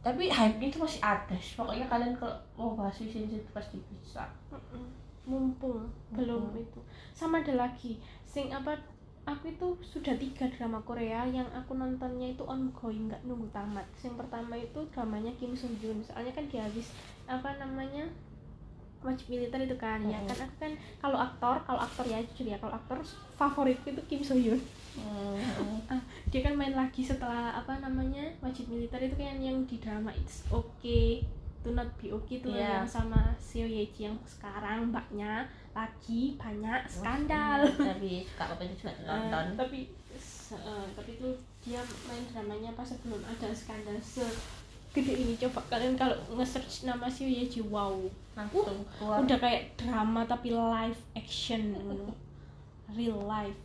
tapi 0.00 0.32
hype 0.32 0.56
itu 0.58 0.80
masih 0.80 1.00
ada 1.04 1.36
sih. 1.36 1.60
pokoknya 1.60 1.84
kalian 1.84 2.16
kalau 2.16 2.32
mau 2.56 2.72
bahas 2.72 2.96
Vision 2.96 3.28
itu 3.28 3.50
pasti 3.52 3.76
bisa 3.92 4.24
Mm-mm. 4.48 4.88
mumpung 5.28 5.84
belum 6.08 6.56
itu 6.56 6.80
sama 7.12 7.44
ada 7.44 7.52
lagi 7.58 8.00
sing 8.24 8.48
apa 8.48 8.72
aku 9.28 9.52
itu 9.52 9.66
sudah 9.84 10.14
tiga 10.16 10.48
drama 10.48 10.80
Korea 10.80 11.28
yang 11.28 11.44
aku 11.52 11.76
nontonnya 11.76 12.32
itu 12.32 12.42
ongoing 12.48 13.12
nggak 13.12 13.20
nunggu 13.28 13.48
tamat. 13.52 13.84
Yang 14.00 14.14
pertama 14.24 14.54
itu 14.56 14.80
dramanya 14.88 15.32
Kim 15.36 15.52
Soo 15.52 15.68
Hyun 15.80 16.00
soalnya 16.00 16.32
kan 16.32 16.48
dia 16.48 16.64
habis 16.64 16.88
apa 17.28 17.60
namanya 17.60 18.08
wajib 18.98 19.30
militer 19.30 19.60
itu 19.62 19.76
kan 19.78 20.02
ya 20.08 20.18
Mm-mm. 20.18 20.32
kan? 20.32 20.38
Aku 20.48 20.56
kan 20.58 20.72
kalau 20.98 21.18
aktor 21.20 21.56
kalau 21.62 21.80
aktor 21.84 22.04
ya 22.08 22.18
jujur 22.32 22.48
ya 22.48 22.58
kalau 22.58 22.74
aktor 22.74 22.98
favoritku 23.36 23.92
itu 23.92 24.02
Kim 24.08 24.22
Soo 24.24 24.40
Hyun 24.40 24.60
Hmm. 24.98 25.38
Ah, 25.86 26.02
dia 26.26 26.42
kan 26.42 26.58
main 26.58 26.74
lagi 26.74 27.06
setelah 27.06 27.54
apa 27.54 27.78
namanya 27.78 28.26
wajib 28.42 28.66
militer 28.66 28.98
itu 28.98 29.14
kan 29.14 29.38
yang 29.38 29.62
di 29.62 29.78
drama 29.78 30.10
It's 30.10 30.42
Okay 30.50 31.22
to 31.68 31.76
Not 31.76 31.92
itu 32.00 32.48
Iya. 32.48 32.80
yang 32.80 32.88
sama 32.88 33.36
Seo 33.36 33.62
Ye 33.62 33.84
Ji 33.86 34.06
yang 34.06 34.16
sekarang 34.24 34.88
mbaknya 34.88 35.44
lagi 35.70 36.32
banyak 36.34 36.80
skandal. 36.88 37.60
Tapi 37.92 38.24
suka 38.24 38.44
apa 38.48 38.62
itu 38.62 38.74
juga 38.78 38.92
Eh, 38.94 39.04
nonton. 39.04 39.44
tapi 39.54 39.78
se- 40.16 40.56
eh, 40.56 40.86
tapi 40.90 41.10
itu 41.12 41.28
dia 41.60 41.78
main 42.04 42.24
dramanya 42.26 42.72
pas 42.72 42.88
sebelum 42.88 43.20
ada 43.20 43.52
skandal 43.52 44.00
segede 44.00 45.12
ini. 45.14 45.36
Coba 45.36 45.60
kalian 45.68 45.92
kalau 45.94 46.16
nge-search 46.32 46.84
nama 46.84 47.04
Seo 47.06 47.28
Ye 47.28 47.44
Ji 47.44 47.60
wow. 47.62 47.92
Langsung 48.32 48.80
keluar. 48.96 49.20
udah 49.20 49.36
kayak 49.36 49.76
drama 49.76 50.24
tapi 50.24 50.48
live 50.50 50.98
action 51.12 51.76
ngono. 51.76 52.16
real 52.88 53.20
life 53.20 53.60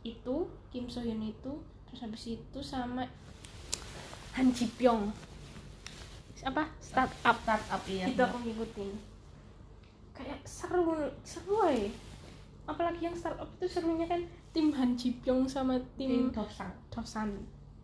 itu 0.00 0.36
Kim 0.68 0.90
So 0.90 0.98
Hyun 0.98 1.22
itu 1.22 1.52
terus 1.84 2.00
habis 2.00 2.24
itu 2.28 2.58
sama 2.58 3.06
Han 4.34 4.50
Ji 4.50 4.66
Pyong 4.72 5.14
apa 6.44 6.70
startup. 6.78 7.36
Startup 7.42 7.82
iya 7.88 8.04
itu 8.06 8.20
aku 8.22 8.38
ngikutin. 8.44 8.90
Kayak 10.14 10.40
seru 10.46 11.10
seru 11.22 11.62
ya 11.66 11.90
apalagi 12.68 13.08
yang 13.08 13.16
startup 13.16 13.48
itu 13.56 13.66
serunya 13.66 14.04
kan 14.04 14.20
tim 14.52 14.68
Han 14.76 14.92
Ji 14.94 15.16
Pyong 15.24 15.48
sama 15.48 15.80
tim 15.96 16.08
tim 16.12 16.24
dosan. 16.30 16.70
Dosan. 16.92 17.28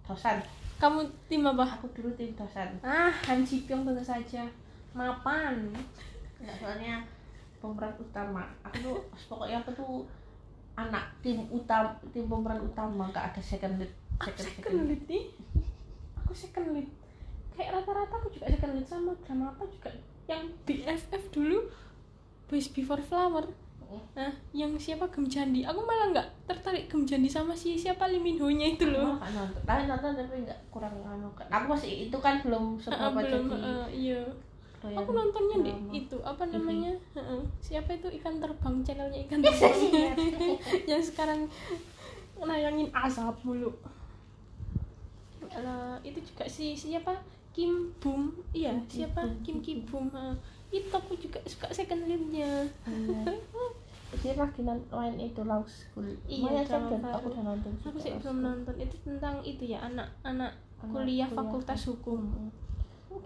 Dosan. 0.04 0.38
Kamu 0.76 1.08
tim 1.26 1.40
apa? 1.48 1.64
Aku 1.80 1.88
dulu 1.96 2.12
tim 2.14 2.36
dosan. 2.36 2.76
Ah 2.84 3.10
Han 3.26 3.42
Ji 3.48 3.64
Pyong 3.64 3.88
tentu 3.88 4.04
saja. 4.04 4.44
Mapan. 4.92 5.72
Nggak 6.38 6.56
soalnya 6.60 7.00
pemeran 7.58 7.96
utama. 7.96 8.44
Aku 8.68 8.76
tuh 8.84 8.96
pokoknya 9.26 9.64
aku 9.64 9.70
tuh 9.72 9.94
anak 10.76 11.08
tim 11.24 11.48
utama 11.48 11.96
tim 12.12 12.28
pemeran 12.28 12.60
utama. 12.60 13.08
Nggak 13.08 13.32
ada 13.32 13.40
second 13.40 13.80
lead. 13.80 13.92
Aku 14.20 14.30
second 14.36 14.52
second 14.60 14.78
lead. 14.84 15.02
nih? 15.08 15.24
Aku 16.20 16.32
second 16.36 16.76
lead 16.76 16.88
kayak 17.54 17.70
rata-rata 17.80 18.14
aku 18.18 18.28
juga 18.34 18.50
lead 18.50 18.86
sama 18.86 19.14
drama 19.22 19.54
apa 19.54 19.64
juga. 19.70 19.90
Yang 20.26 20.42
BFF 20.66 21.22
dulu 21.30 21.58
Boys 22.50 22.68
Before 22.70 23.00
Flower. 23.00 23.46
Nah 24.18 24.32
yang 24.50 24.74
siapa? 24.74 25.06
Gem 25.10 25.26
Jandi. 25.30 25.62
Aku 25.62 25.86
malah 25.86 26.10
nggak 26.10 26.28
tertarik 26.50 26.90
Gem 26.90 27.06
Jandi 27.06 27.30
sama 27.30 27.54
si 27.54 27.78
siapa 27.78 28.10
Lee 28.10 28.18
Min 28.18 28.40
Ho 28.42 28.50
nya 28.50 28.74
itu 28.74 28.90
loh. 28.90 29.14
Aku 29.18 29.30
nonton. 29.30 29.62
Tapi 29.62 29.82
nonton 29.86 30.10
tapi 30.18 30.34
nggak 30.42 30.60
kurang 30.74 30.94
anu. 31.06 31.30
Kan 31.38 31.46
aku 31.50 31.66
masih 31.78 32.10
itu 32.10 32.16
kan 32.18 32.42
belum 32.42 32.78
seberapa 32.82 33.22
belum 33.22 33.44
jadi 33.50 33.62
ah, 33.62 33.88
iya. 33.90 34.22
doyan 34.82 35.00
aku 35.00 35.10
nontonnya 35.16 35.56
di 35.64 35.72
itu 36.04 36.16
apa 36.20 36.42
TV. 36.44 36.52
namanya? 36.58 36.92
Heeh. 37.16 37.40
siapa 37.62 37.90
itu? 37.94 38.08
Ikan 38.20 38.42
terbang 38.42 38.76
channelnya 38.82 39.18
ikan 39.30 39.38
terbang. 39.40 39.76
yang 40.90 41.02
sekarang 41.02 41.40
nayangin 42.36 42.90
asap 42.92 43.36
mulu. 43.46 43.70
Alah, 45.54 45.96
itu 46.02 46.18
juga 46.18 46.44
si 46.50 46.74
siapa 46.74 47.14
Kim 47.54 47.94
Bum 48.02 48.34
iya 48.50 48.74
Kim 48.74 48.84
Ki 48.90 48.96
siapa 49.06 49.22
Kim 49.46 49.62
Ki 49.62 49.78
Ki 49.78 49.86
Bum 49.86 50.10
Heeh. 50.10 50.34
itu 50.74 50.90
aku 50.90 51.14
juga 51.14 51.38
suka 51.46 51.70
second 51.70 52.02
leadnya 52.10 52.66
Iya. 52.82 53.30
dia 54.14 54.34
lagi 54.38 54.62
main 54.62 55.18
itu 55.18 55.42
Law 55.42 55.66
School. 55.66 56.06
Iya, 56.30 56.62
saya 56.62 56.86
drama 56.86 57.02
baru. 57.02 57.14
aku 57.18 57.26
udah 57.34 57.42
nonton 57.50 57.72
aku 57.82 57.98
sih 57.98 58.14
belum 58.14 58.38
nonton. 58.46 58.74
Itu 58.78 58.94
tentang 59.02 59.42
itu 59.42 59.66
ya 59.66 59.82
anak-anak 59.90 60.54
Anak 60.54 60.90
kuliah 60.94 61.26
kuliah. 61.26 61.28
Fakultas 61.34 61.82
hukum. 61.90 62.20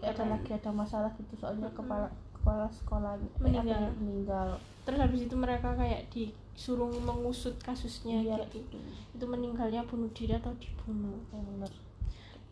Ada 0.01 0.25
lagi 0.33 0.51
ada 0.57 0.71
masalah 0.73 1.13
gitu. 1.21 1.37
Soalnya 1.37 1.69
kepala 1.77 2.09
kepala 2.33 2.65
sekolah 2.73 3.21
eh, 3.21 3.29
Meninggal. 3.37 3.85
ya, 3.85 3.93
meninggal. 4.01 4.49
Terus 4.89 4.99
habis 5.05 5.21
itu 5.29 5.37
mereka 5.37 5.77
kayak 5.77 6.09
disuruh 6.09 6.89
mengusut 6.89 7.61
kasusnya 7.61 8.25
iya. 8.25 8.41
gitu. 8.49 8.65
Gitu 8.65 8.77
itu 9.13 9.25
meninggalnya 9.29 9.85
bunuh 9.85 10.09
diri 10.17 10.41
atau 10.41 10.57
dibunuh. 10.57 11.21
Yang 11.37 11.45
benar 11.53 11.73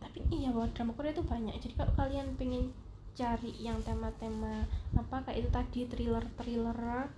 tapi 0.03 0.19
iya 0.33 0.49
bahwa 0.55 0.69
drama 0.73 0.93
Korea 0.97 1.13
itu 1.13 1.25
banyak. 1.25 1.55
Jadi 1.61 1.75
kalau 1.77 1.93
kalian 1.97 2.37
pengen 2.41 2.73
cari 3.17 3.53
yang 3.57 3.81
tema-tema 3.81 4.69
apa 4.93 5.17
kayak 5.25 5.39
itu 5.41 5.49
tadi 5.49 5.81
thriller-thriller 5.89 7.09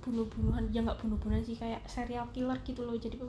bunuh-bunuhan 0.00 0.72
ya 0.72 0.80
nggak 0.80 0.96
bunuh-bunuhan 1.04 1.44
sih 1.44 1.52
kayak 1.52 1.84
serial 1.84 2.24
killer 2.32 2.56
gitu 2.64 2.88
loh. 2.88 2.96
Jadi 2.96 3.20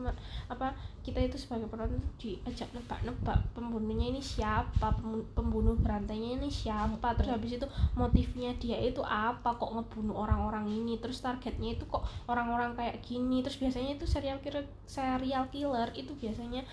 apa 0.47 0.71
kita 1.03 1.19
itu 1.19 1.35
sebagai 1.35 1.67
penonton 1.67 1.99
diajak 2.15 2.71
nebak-nebak 2.71 3.35
pembunuhnya 3.51 4.15
ini 4.15 4.23
siapa 4.23 4.95
pembu- 4.95 5.27
pembunuh 5.35 5.75
berantainya 5.75 6.39
ini 6.39 6.47
siapa 6.47 7.11
terus 7.19 7.35
habis 7.35 7.59
itu 7.59 7.67
motifnya 7.99 8.55
dia 8.55 8.79
itu 8.79 9.03
apa 9.03 9.51
kok 9.59 9.67
ngebunuh 9.75 10.15
orang-orang 10.15 10.71
ini 10.71 10.95
terus 11.03 11.19
targetnya 11.19 11.75
itu 11.75 11.83
kok 11.91 12.07
orang-orang 12.31 12.71
kayak 12.79 13.03
gini. 13.03 13.43
Terus 13.43 13.59
biasanya 13.59 13.99
itu 13.99 14.07
serial 14.07 14.39
killer 14.39 14.63
serial 14.87 15.51
killer 15.51 15.91
itu 15.91 16.15
biasanya 16.15 16.63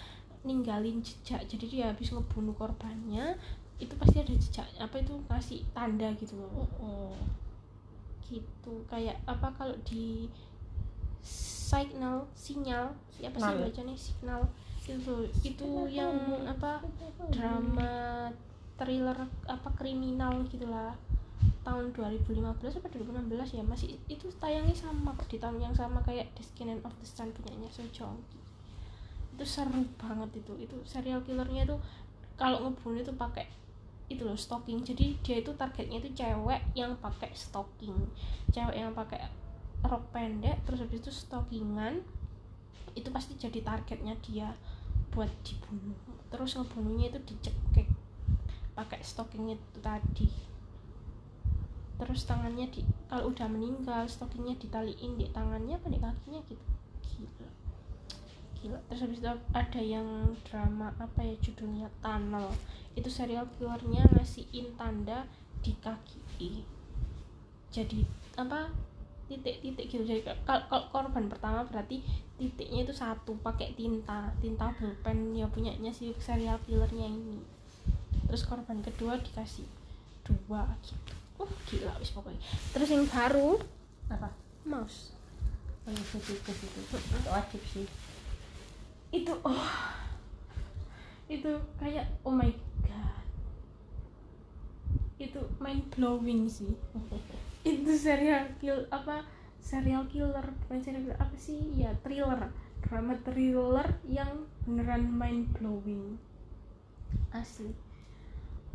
ninggalin 0.47 1.03
jejak. 1.03 1.43
Jadi 1.49 1.65
dia 1.67 1.91
habis 1.91 2.11
ngebunuh 2.15 2.55
korbannya 2.55 3.39
itu 3.79 3.95
pasti 3.95 4.19
ada 4.19 4.35
jejak 4.35 4.67
apa 4.83 4.99
itu 4.99 5.15
ngasih 5.31 5.63
tanda 5.71 6.11
gitu 6.19 6.35
loh. 6.39 6.69
Gitu. 8.27 8.75
Kayak 8.91 9.23
apa 9.27 9.49
kalau 9.55 9.75
di 9.87 10.27
signal 11.23 12.25
sinyal 12.33 12.97
siapa 13.13 13.37
sih 13.37 13.45
Signal. 13.45 13.65
bacanya? 13.69 13.95
Signal. 13.97 14.41
Itu 14.89 15.15
itu 15.45 15.69
yang 15.93 16.17
apa 16.49 16.81
drama 17.29 18.29
thriller 18.81 19.19
apa 19.47 19.69
kriminal 19.77 20.43
gitulah. 20.49 20.97
Tahun 21.63 21.93
2015 21.93 22.81
apa 22.81 22.89
2016 22.89 23.61
ya 23.61 23.63
masih 23.63 24.01
itu 24.09 24.27
tayangnya 24.41 24.73
sama 24.73 25.13
di 25.29 25.37
tahun 25.37 25.61
yang 25.61 25.75
sama 25.77 26.01
kayak 26.01 26.33
Descendant 26.33 26.81
of 26.81 26.97
the 26.97 27.05
Sun 27.05 27.29
punyanya 27.37 27.69
So 27.69 27.85
Joong 27.93 28.17
Ki. 28.33 28.48
Itu 29.39 29.47
seru 29.47 29.87
banget 29.95 30.43
itu. 30.43 30.53
Itu 30.59 30.77
serial 30.83 31.23
killernya 31.23 31.63
itu 31.63 31.79
kalau 32.35 32.67
ngebunuh 32.67 33.07
itu 33.07 33.15
pakai 33.15 33.47
itu 34.11 34.27
loh 34.27 34.35
stalking. 34.35 34.83
Jadi 34.83 35.15
dia 35.23 35.39
itu 35.39 35.55
targetnya 35.55 36.03
itu 36.03 36.11
cewek 36.19 36.61
yang 36.75 36.99
pakai 36.99 37.31
stalking. 37.39 37.95
Cewek 38.51 38.75
yang 38.75 38.91
pakai 38.91 39.31
rok 39.87 40.11
pendek 40.11 40.59
terus 40.67 40.83
habis 40.83 40.99
itu 40.99 41.15
stalkingan 41.15 42.03
itu 42.99 43.15
pasti 43.15 43.39
jadi 43.39 43.63
targetnya 43.63 44.19
dia 44.27 44.51
buat 45.15 45.31
dibunuh. 45.47 45.95
Terus 46.35 46.59
ngebunuhnya 46.59 47.15
itu 47.15 47.21
dicekek 47.23 47.87
pakai 48.75 48.99
stalkingnya 49.07 49.55
itu 49.55 49.79
tadi. 49.79 50.29
Terus 51.99 52.27
tangannya 52.27 52.67
di 52.75 52.83
kalau 53.07 53.31
udah 53.31 53.47
meninggal 53.47 54.03
stalkingnya 54.11 54.59
ditaliin 54.59 55.15
di 55.15 55.31
tangannya 55.31 55.79
apa 55.79 55.87
di 55.87 55.99
kakinya 56.03 56.41
gitu. 56.51 56.67
Gila 57.07 57.58
gila 58.69 58.85
terus 58.85 59.01
habis 59.09 59.25
itu 59.25 59.33
ada 59.57 59.81
yang 59.81 60.37
drama 60.45 60.93
apa 61.01 61.25
ya 61.25 61.33
judulnya 61.41 61.89
tunnel. 62.05 62.53
Itu 62.93 63.09
serial 63.09 63.49
killernya 63.57 64.05
ngasihin 64.13 64.77
tanda 64.77 65.25
di 65.65 65.73
kaki. 65.81 66.61
Jadi 67.73 68.05
apa 68.37 68.69
titik-titik 69.33 69.89
gitu. 69.89 70.05
Jadi 70.05 70.21
kalau 70.45 70.85
korban 70.93 71.33
pertama 71.33 71.65
berarti 71.65 72.05
titiknya 72.37 72.85
itu 72.85 72.93
satu 72.93 73.41
pakai 73.41 73.73
tinta 73.73 74.29
tinta 74.45 74.69
pulpen 74.77 75.33
ya 75.33 75.49
punyanya 75.49 75.89
si 75.89 76.13
serial 76.21 76.61
killernya 76.69 77.09
ini. 77.09 77.41
Terus 78.29 78.45
korban 78.45 78.85
kedua 78.85 79.17
dikasih 79.17 79.65
dua 80.29 80.69
gitu. 80.85 81.17
Uh 81.41 81.53
gila 81.73 81.97
wis 81.97 82.13
pokoknya. 82.13 82.45
Terus 82.77 82.89
yang 82.93 83.09
baru 83.09 83.57
apa? 84.13 84.29
mouse. 84.69 85.17
Itu 85.89 86.21
itu 86.21 86.37
itu 86.37 86.97
itu 87.01 87.29
wajib 87.33 87.65
sih 87.65 87.89
itu 89.09 89.33
oh. 89.45 89.69
Itu 91.29 91.53
kayak 91.81 92.05
oh 92.25 92.33
my 92.33 92.49
god. 92.85 93.25
Itu 95.21 95.41
mind 95.61 95.85
blowing 95.93 96.49
sih. 96.49 96.73
Itu 97.69 97.93
serial 97.93 98.49
kill 98.61 98.81
apa 98.89 99.25
serial 99.59 100.07
killer 100.09 100.45
bukan 100.65 100.81
serial 100.81 101.05
killer 101.05 101.21
apa 101.21 101.37
sih? 101.37 101.61
Ya 101.77 101.93
thriller. 102.05 102.49
Drama 102.79 103.13
thriller 103.27 103.89
yang 104.07 104.49
beneran 104.65 105.09
mind 105.09 105.53
blowing 105.57 106.17
asli. 107.33 107.73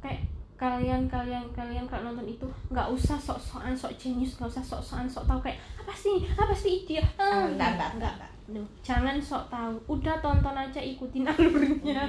Kayak 0.03 0.29
kalian 0.53 1.09
kalian 1.09 1.49
kalian 1.51 1.89
kalau 1.89 2.13
nonton 2.13 2.29
itu 2.29 2.45
nggak 2.69 2.85
usah 2.93 3.17
sok-sokan 3.17 3.73
sok 3.73 3.97
jenius 3.97 4.37
nggak 4.37 4.47
usah 4.53 4.61
sok-sokan 4.63 5.09
sok 5.09 5.25
tahu 5.25 5.39
kayak 5.41 5.57
apa 5.81 5.93
sih? 5.97 6.25
Apa 6.37 6.53
sih 6.53 6.85
dia 6.85 7.01
Ah, 7.17 7.49
enggak 7.49 7.79
enggak 7.79 7.91
enggak 7.97 8.13
enggak 8.19 8.32
Loh, 8.45 8.67
jangan 8.81 9.15
sok 9.17 9.47
tahu. 9.47 9.75
Udah 9.89 10.19
tonton 10.19 10.51
aja 10.53 10.77
ikutin 10.77 11.23
alurnya. 11.31 12.03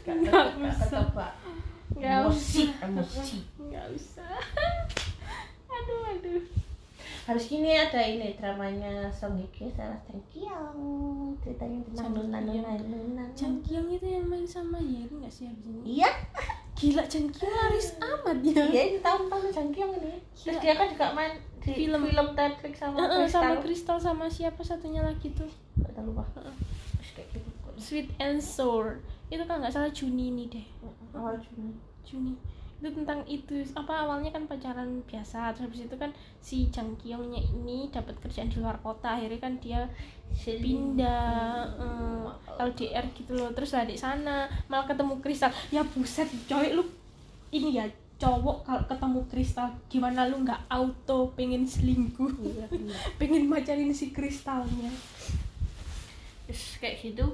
Gak 0.00 0.14
Nggak 0.16 0.30
gak 0.30 0.46
usah. 0.56 0.86
ketebak 0.86 1.32
Nggak 1.90 2.14
emosi 2.20 2.62
usah. 2.62 2.84
emosi 2.84 3.38
Nggak 3.60 3.86
usah. 3.90 4.34
aduh, 5.74 6.00
aduh. 6.10 6.42
harus 7.24 7.44
gini 7.44 7.76
ada 7.76 8.00
ini 8.00 8.32
dramanya 8.34 9.04
Song 9.10 9.36
Hye 9.36 9.44
Kyo 9.50 9.68
sama 9.68 9.92
Jang 10.02 10.22
Kyung 10.28 10.80
ceritanya 11.38 11.76
tentang 11.84 12.16
Nuna 12.16 12.40
Nuna. 12.40 12.72
Nuna 12.80 13.24
Jang 13.34 13.60
Kyung 13.60 13.84
itu 13.86 14.08
yang 14.08 14.24
main 14.24 14.42
sama 14.42 14.80
Yeri 14.80 15.12
nggak 15.12 15.28
sih 15.28 15.44
abis 15.44 15.64
ini? 15.66 16.00
iya 16.00 16.08
Gila 16.72 17.04
Jang 17.04 17.28
Kyung 17.28 17.52
laris 17.52 17.92
amat 18.08 18.38
ya. 18.40 18.64
iya 18.64 18.82
ini 18.86 18.98
tahun-tahun 18.98 19.44
Jang 19.50 19.68
Kyung 19.70 19.92
ini 19.94 20.16
terus 20.32 20.56
Iya. 20.56 20.60
dia 20.62 20.74
kan 20.74 20.86
juga 20.88 21.06
main 21.12 21.32
di 21.68 21.84
Film. 21.84 22.02
film, 22.08 22.28
Netflix 22.32 22.74
sama 22.80 22.96
Eh, 22.96 23.04
eh, 23.04 23.26
sama 23.28 23.44
Crystal. 23.60 23.62
Crystal 23.62 23.98
sama 24.00 24.24
siapa 24.30 24.62
satunya 24.64 25.04
lagi 25.04 25.28
tuh? 25.36 25.50
Gak 25.84 26.00
lupa. 26.00 26.24
Gitu 27.14 27.48
Sweet 27.78 28.08
and 28.18 28.42
Sour. 28.42 28.98
Itu 29.28 29.44
kan 29.44 29.60
nggak 29.62 29.70
salah 29.70 29.90
Juni 29.92 30.32
ini 30.32 30.44
deh. 30.50 30.66
Awal 31.14 31.38
Juni. 31.38 31.76
Juni. 32.02 32.34
Itu 32.78 32.94
tentang 32.94 33.26
itu 33.26 33.62
apa 33.74 34.06
awalnya 34.06 34.30
kan 34.30 34.46
pacaran 34.46 35.02
biasa 35.06 35.50
terus 35.54 35.66
habis 35.66 35.90
itu 35.90 35.96
kan 35.98 36.10
si 36.38 36.70
Jang 36.70 36.94
Kyungnya 36.98 37.42
ini 37.42 37.90
dapat 37.90 38.14
kerjaan 38.22 38.50
di 38.50 38.62
luar 38.62 38.78
kota 38.78 39.18
akhirnya 39.18 39.42
kan 39.42 39.54
dia 39.58 39.86
pindah 40.46 41.66
eh, 41.78 42.26
LDR 42.58 43.06
gitu 43.14 43.34
loh. 43.34 43.50
Terus 43.54 43.74
lah 43.74 43.84
di 43.86 43.98
sana 43.98 44.46
malah 44.66 44.86
ketemu 44.86 45.18
Kristal 45.22 45.50
ya 45.70 45.82
buset 45.86 46.30
coy 46.46 46.74
lu 46.74 46.82
ini 47.54 47.78
ya 47.78 47.86
cowok 48.18 48.66
kalau 48.66 48.82
ketemu 48.90 49.20
Kristal 49.30 49.70
gimana 49.86 50.26
lu 50.26 50.42
nggak 50.42 50.66
auto 50.66 51.30
pengen 51.38 51.62
selingkuh? 51.62 52.34
Iya 52.42 52.66
bener. 52.66 52.98
pengen 53.22 53.46
pacarin 53.46 53.94
si 53.94 54.10
Kristalnya. 54.10 54.90
Terus 56.50 56.82
kayak 56.82 56.98
gitu. 56.98 57.26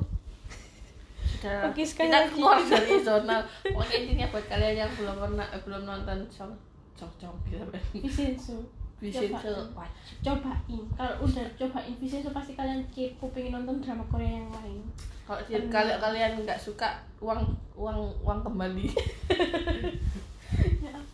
Sudah 1.25 1.73
sekali 1.73 2.09
kita 2.09 2.21
lagi. 2.21 2.31
keluar 2.37 2.59
dari 2.61 3.01
zona. 3.01 3.37
Pokoknya 3.65 3.97
intinya 4.05 4.27
buat 4.29 4.45
kalian 4.45 4.75
yang 4.77 4.93
belum 4.93 5.17
pernah 5.17 5.47
eh, 5.49 5.61
belum 5.65 5.83
nonton 5.89 6.19
Song 6.29 6.53
Song 6.95 7.13
Song 7.17 7.37
gitu 7.49 7.65
Vincenzo 7.93 8.57
Cobain. 9.03 9.73
wajib 9.77 10.17
cobain. 10.23 10.83
Kalau 10.97 11.15
udah 11.25 11.47
cobain 11.61 11.95
Vincenzo 12.01 12.31
pasti 12.33 12.53
kalian 12.57 12.85
kepo 12.93 13.29
pengen 13.33 13.61
nonton 13.61 13.81
drama 13.81 14.05
Korea 14.09 14.41
yang 14.41 14.49
lain. 14.53 14.81
Kalau 15.25 15.41
dia- 15.49 15.69
kalau 15.73 15.97
kalian 16.01 16.45
nggak 16.45 16.61
suka 16.61 17.01
uang 17.21 17.41
uang 17.77 18.13
uang 18.21 18.41
kembali 18.45 18.85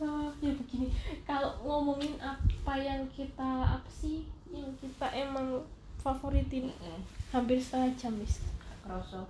ya 0.01 0.13
ya 0.41 0.53
begini. 0.57 0.89
Kalau 1.23 1.61
ngomongin 1.61 2.17
apa 2.17 2.73
yang 2.75 3.05
kita 3.11 3.45
apa 3.69 3.85
sih 3.87 4.25
yang 4.49 4.73
kita 4.77 5.07
emang 5.13 5.61
favoritin? 5.97 6.73
Hampir 7.29 7.61
setengah 7.61 7.93
jam 7.95 8.17
wis 8.17 8.41
kerasa 8.81 9.23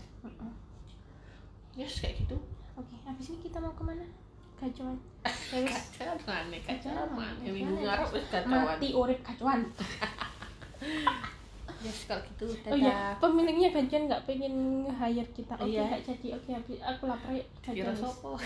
yes 1.72 1.98
kayak 1.98 2.16
gitu. 2.18 2.38
Oke 2.74 2.94
habis 3.02 3.28
ini 3.28 3.38
kita 3.42 3.58
mau 3.58 3.74
ke 3.74 3.82
mana? 3.82 4.00
Ya 4.00 4.68
kacauan 4.68 4.96
kacauan. 5.26 6.44
Mana 6.46 6.56
Kacauan. 6.62 7.34
minggu 7.42 7.74
ngarep 7.80 8.08
wis 8.10 8.26
kacauan. 8.30 8.64
Mati 8.64 8.88
urip 8.92 9.18
gacuan 9.20 9.60
yes 11.80 12.04
kalau 12.04 12.20
gitu 12.20 12.44
oh 12.68 12.76
iya 12.76 12.92
dadah. 12.92 13.24
pemiliknya 13.24 13.72
gacuan 13.72 14.04
nggak 14.04 14.22
pengen 14.24 14.54
hire 14.86 15.28
kita. 15.32 15.56
Oke 15.56 15.72
Iya. 15.72 15.88
nggak 15.88 16.02
jadi. 16.06 16.26
Oke 16.36 16.50
habis 16.52 16.78
aku 16.78 17.02
lapar 17.08 17.32
ya 17.32 17.84
wis. 17.88 17.96
sopo 17.96 18.36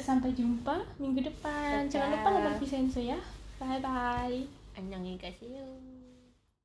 sampai 0.00 0.32
jumpa 0.32 0.80
minggu 0.96 1.20
depan. 1.20 1.84
Jangan 1.90 2.08
lupa 2.16 2.28
Dadah. 2.32 2.34
nonton 2.40 2.54
Vincenzo 2.64 3.00
ya. 3.02 3.18
Bye 3.60 3.80
bye 3.82 4.62
annyeonghi 4.72 5.20
gaseyo 5.20 5.91